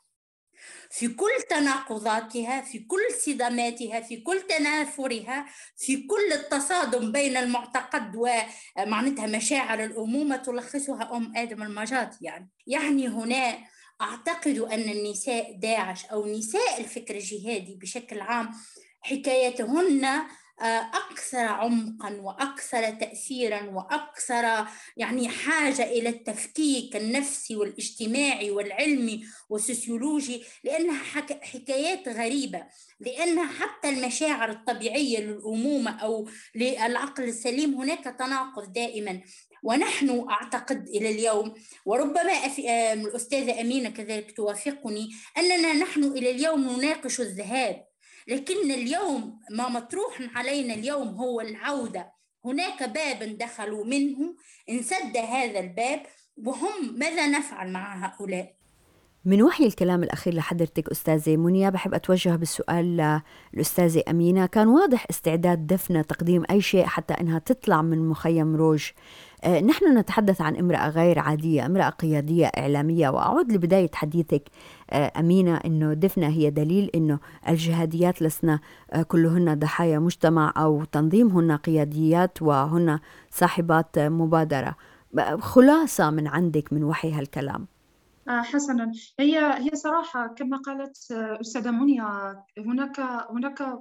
في 0.90 1.08
كل 1.08 1.32
تناقضاتها 1.50 2.62
في 2.62 2.80
كل 2.80 3.02
صداماتها 3.26 4.02
في 4.02 4.18
كل 4.18 4.42
تنافرها 4.42 5.46
في 5.78 6.08
كل 6.08 6.34
التصادم 6.34 7.12
بين 7.12 7.38
المعتقد 7.38 8.16
ومعناتها 8.16 9.28
مشاعر 9.28 9.84
الأمومة 9.84 10.38
تلخصها 10.38 11.18
أم 11.18 11.34
آدم 11.36 11.64
المجات 11.64 12.16
يعني 12.22 12.50
يعني 12.68 13.08
هنا 13.08 13.58
أعتقد 14.02 14.58
أن 14.58 14.90
النساء 14.90 15.52
داعش 15.58 16.06
أو 16.06 16.26
نساء 16.26 16.80
الفكر 16.80 17.16
الجهادي 17.16 17.76
بشكل 17.76 18.20
عام 18.20 18.52
حكايتهن 19.02 20.06
أكثر 20.62 21.38
عمقا 21.38 22.22
وأكثر 22.22 22.90
تأثيرا 22.90 23.64
وأكثر 23.64 24.68
يعني 24.98 25.30
حاجة 25.30 25.84
إلى 25.84 26.10
التفكيك 26.10 26.96
النفسي 26.96 27.56
والاجتماعي 27.56 28.52
والعلمي 28.52 29.26
والسوسيولوجي 29.50 30.44
لأنها 30.64 31.04
حكايات 31.42 32.08
غريبة 32.08 32.64
لأنها 33.00 33.48
حتى 33.48 33.90
المشاعر 33.90 34.52
الطبيعية 34.52 35.20
للأمومة 35.20 35.92
أو 35.92 36.30
للعقل 36.56 37.24
السليم 37.24 37.74
هناك 37.74 38.04
تناقض 38.04 38.74
دائما. 38.74 39.22
ونحن 39.66 40.26
أعتقد 40.30 40.88
إلى 40.88 41.10
اليوم 41.10 41.54
وربما 41.86 42.46
الأستاذة 42.94 43.62
أمينة 43.62 43.90
كذلك 43.90 44.38
توافقني 44.38 45.10
أننا 45.38 45.74
نحن 45.74 46.04
إلى 46.04 46.32
اليوم 46.32 46.70
نناقش 46.70 47.22
الذهاب 47.22 47.86
لكن 48.28 48.72
اليوم 48.72 49.40
ما 49.52 49.70
مطروح 49.70 50.38
علينا 50.38 50.74
اليوم 50.74 51.08
هو 51.08 51.42
العودة. 51.42 52.16
هناك 52.46 52.84
باب 52.84 53.38
دخلوا 53.38 53.86
منه 53.86 54.36
انسد 54.70 55.18
هذا 55.18 55.60
الباب 55.60 56.06
وهم 56.38 57.00
ماذا 57.00 57.28
نفعل 57.28 57.72
مع 57.72 58.06
هؤلاء؟ 58.06 58.55
من 59.26 59.42
وحي 59.42 59.66
الكلام 59.66 60.04
الأخير 60.04 60.34
لحضرتك 60.34 60.90
أستاذة 60.90 61.38
منيا 61.38 61.70
بحب 61.70 61.94
أتوجه 61.94 62.36
بالسؤال 62.36 63.22
للأستاذة 63.54 64.04
أمينة. 64.10 64.46
كان 64.46 64.68
واضح 64.68 65.06
استعداد 65.10 65.68
دفنة 65.68 66.02
تقديم 66.02 66.44
أي 66.50 66.62
شيء 66.62 66.86
حتى 66.86 67.14
أنها 67.14 67.40
تطلع 67.40 67.82
من 67.82 68.10
مخيم 68.10 68.56
روج. 68.56 68.90
آه، 69.44 69.62
نحن 69.62 69.98
نتحدث 69.98 70.42
عن 70.42 70.56
امرأة 70.56 70.90
غير 70.90 71.20
عادية 71.20 71.66
امرأة 71.66 71.90
قيادية 71.90 72.46
إعلامية. 72.46 73.10
وأعود 73.10 73.52
لبداية 73.52 73.92
حديثك 73.94 74.44
آه، 74.90 75.12
أمينة 75.20 75.56
أنه 75.56 75.94
دفنة 75.94 76.28
هي 76.28 76.50
دليل 76.50 76.90
أنه 76.96 77.20
الجهاديات 77.50 78.22
لسنا 78.22 78.60
آه، 78.92 79.02
كلهن 79.02 79.60
ضحايا 79.60 80.00
مجتمع 80.00 80.54
أو 80.58 80.84
تنظيم 80.84 81.28
هن 81.28 81.52
قياديات 81.52 82.42
وهن 82.42 83.00
صاحبات 83.32 84.00
مبادرة. 84.00 84.76
خلاصة 85.40 86.10
من 86.10 86.28
عندك 86.28 86.74
من 86.74 86.84
وحي 86.84 87.12
هالكلام. 87.12 87.75
حسنا. 88.30 88.92
هي 89.20 89.40
هي 89.40 89.70
صراحة 89.74 90.28
كما 90.28 90.58
قالت 90.58 91.12
أستاذة 91.12 91.72
منيا 91.72 92.44
هناك 92.58 93.00
هناك 93.32 93.80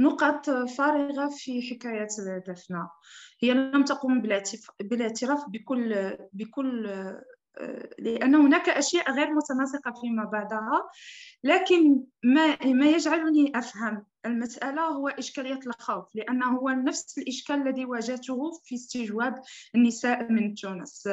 نقط 0.00 0.50
فارغة 0.50 1.28
في 1.36 1.62
حكاية 1.62 2.06
دفنة. 2.48 2.90
هي 3.40 3.54
لم 3.54 3.84
تقم 3.84 4.22
بالإعتراف 4.80 5.44
بكل 5.48 6.16
بكل 6.32 6.86
لأن 7.98 8.34
هناك 8.34 8.68
أشياء 8.68 9.12
غير 9.12 9.34
متناسقة 9.34 9.92
فيما 10.00 10.24
بعدها 10.24 10.88
لكن 11.44 12.00
ما 12.24 12.66
ما 12.66 12.86
يجعلني 12.86 13.58
أفهم 13.58 14.06
المسألة 14.26 14.82
هو 14.82 15.08
إشكالية 15.08 15.60
الخوف 15.66 16.04
لأنه 16.14 16.46
هو 16.46 16.68
نفس 16.68 17.18
الإشكال 17.18 17.68
الذي 17.68 17.84
واجهته 17.84 18.52
في 18.64 18.74
استجواب 18.74 19.42
النساء 19.74 20.32
من 20.32 20.54
تونس. 20.54 21.08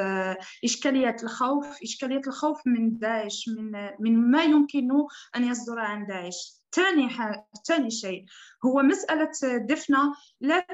إشكالية 0.64 1.16
الخوف 1.22 1.82
إشكالية 1.82 2.22
الخوف 2.26 2.66
من 2.66 2.98
داعش 2.98 3.48
من 3.48 3.90
من 4.00 4.30
ما 4.30 4.44
يمكن 4.44 4.88
أن 5.36 5.44
يصدر 5.44 5.78
عن 5.78 6.06
داعش. 6.06 6.62
ثاني 6.72 7.08
ثاني 7.66 7.90
شيء 7.90 8.24
هو 8.64 8.82
مسألة 8.82 9.30
دفنة 9.42 10.14
لا 10.40 10.66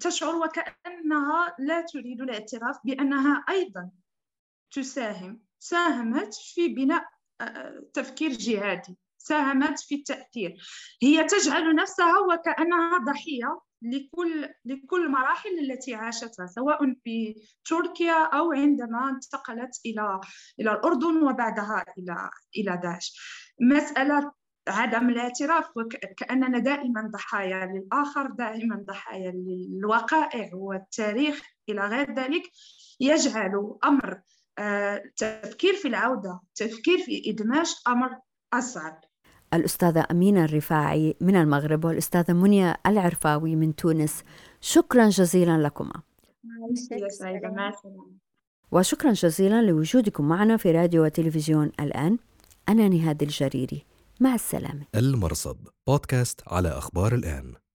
تشعر 0.00 0.36
وكأنها 0.36 1.56
لا 1.58 1.80
تريد 1.80 2.20
الاعتراف 2.20 2.76
بأنها 2.84 3.44
أيضا 3.48 3.90
تساهم. 4.70 5.40
ساهمت 5.58 6.34
في 6.34 6.68
بناء 6.68 7.04
آه، 7.40 7.82
تفكير 7.94 8.30
جهادي. 8.30 8.96
ساهمت 9.18 9.80
في 9.80 9.94
التأثير. 9.94 10.56
هي 11.02 11.24
تجعل 11.24 11.74
نفسها 11.74 12.18
وكأنها 12.18 12.98
ضحية 12.98 13.60
لكل 13.82 14.48
لكل 14.64 15.04
المراحل 15.04 15.58
التي 15.58 15.94
عاشتها 15.94 16.46
سواء 16.46 16.94
في 17.04 17.34
تركيا 17.64 18.24
أو 18.24 18.52
عندما 18.52 19.10
انتقلت 19.10 19.80
إلى 19.86 20.20
إلى 20.60 20.72
الأردن 20.72 21.22
وبعدها 21.22 21.84
إلى 21.98 22.30
إلى 22.56 22.80
داعش. 22.82 23.20
مسألة 23.60 24.32
عدم 24.68 25.10
الاعتراف 25.10 25.64
وكأننا 25.76 26.58
دائما 26.58 27.10
ضحايا 27.12 27.66
للآخر 27.66 28.26
دائما 28.30 28.84
ضحايا 28.88 29.30
للوقائع 29.30 30.50
والتاريخ. 30.54 31.42
إلى 31.68 31.80
غير 31.80 32.14
ذلك 32.14 32.42
يجعل 33.00 33.76
أمر 33.84 34.20
التفكير 34.58 35.74
في 35.74 35.88
العودة 35.88 36.40
تفكير 36.54 36.98
في 36.98 37.30
إدماج 37.30 37.74
أمر 37.88 38.10
أصعب. 38.52 39.00
الأستاذة 39.54 40.06
أمينة 40.10 40.44
الرفاعي 40.44 41.16
من 41.20 41.36
المغرب 41.36 41.84
والأستاذة 41.84 42.32
منيا 42.32 42.76
العرفاوي 42.86 43.56
من 43.56 43.76
تونس 43.76 44.22
شكرا 44.60 45.08
جزيلا 45.08 45.58
لكما. 45.58 46.02
وشكرا 48.72 49.12
جزيلا 49.12 49.62
لوجودكم 49.62 50.28
معنا 50.28 50.56
في 50.56 50.70
راديو 50.70 51.04
وتلفزيون 51.04 51.72
الآن. 51.80 52.18
أنا 52.68 52.88
نهاد 52.88 53.22
الجريري 53.22 53.84
مع 54.20 54.34
السلامة. 54.34 54.84
المرصد 54.94 55.68
بودكاست 55.86 56.40
على 56.46 56.68
أخبار 56.68 57.14
الآن. 57.14 57.54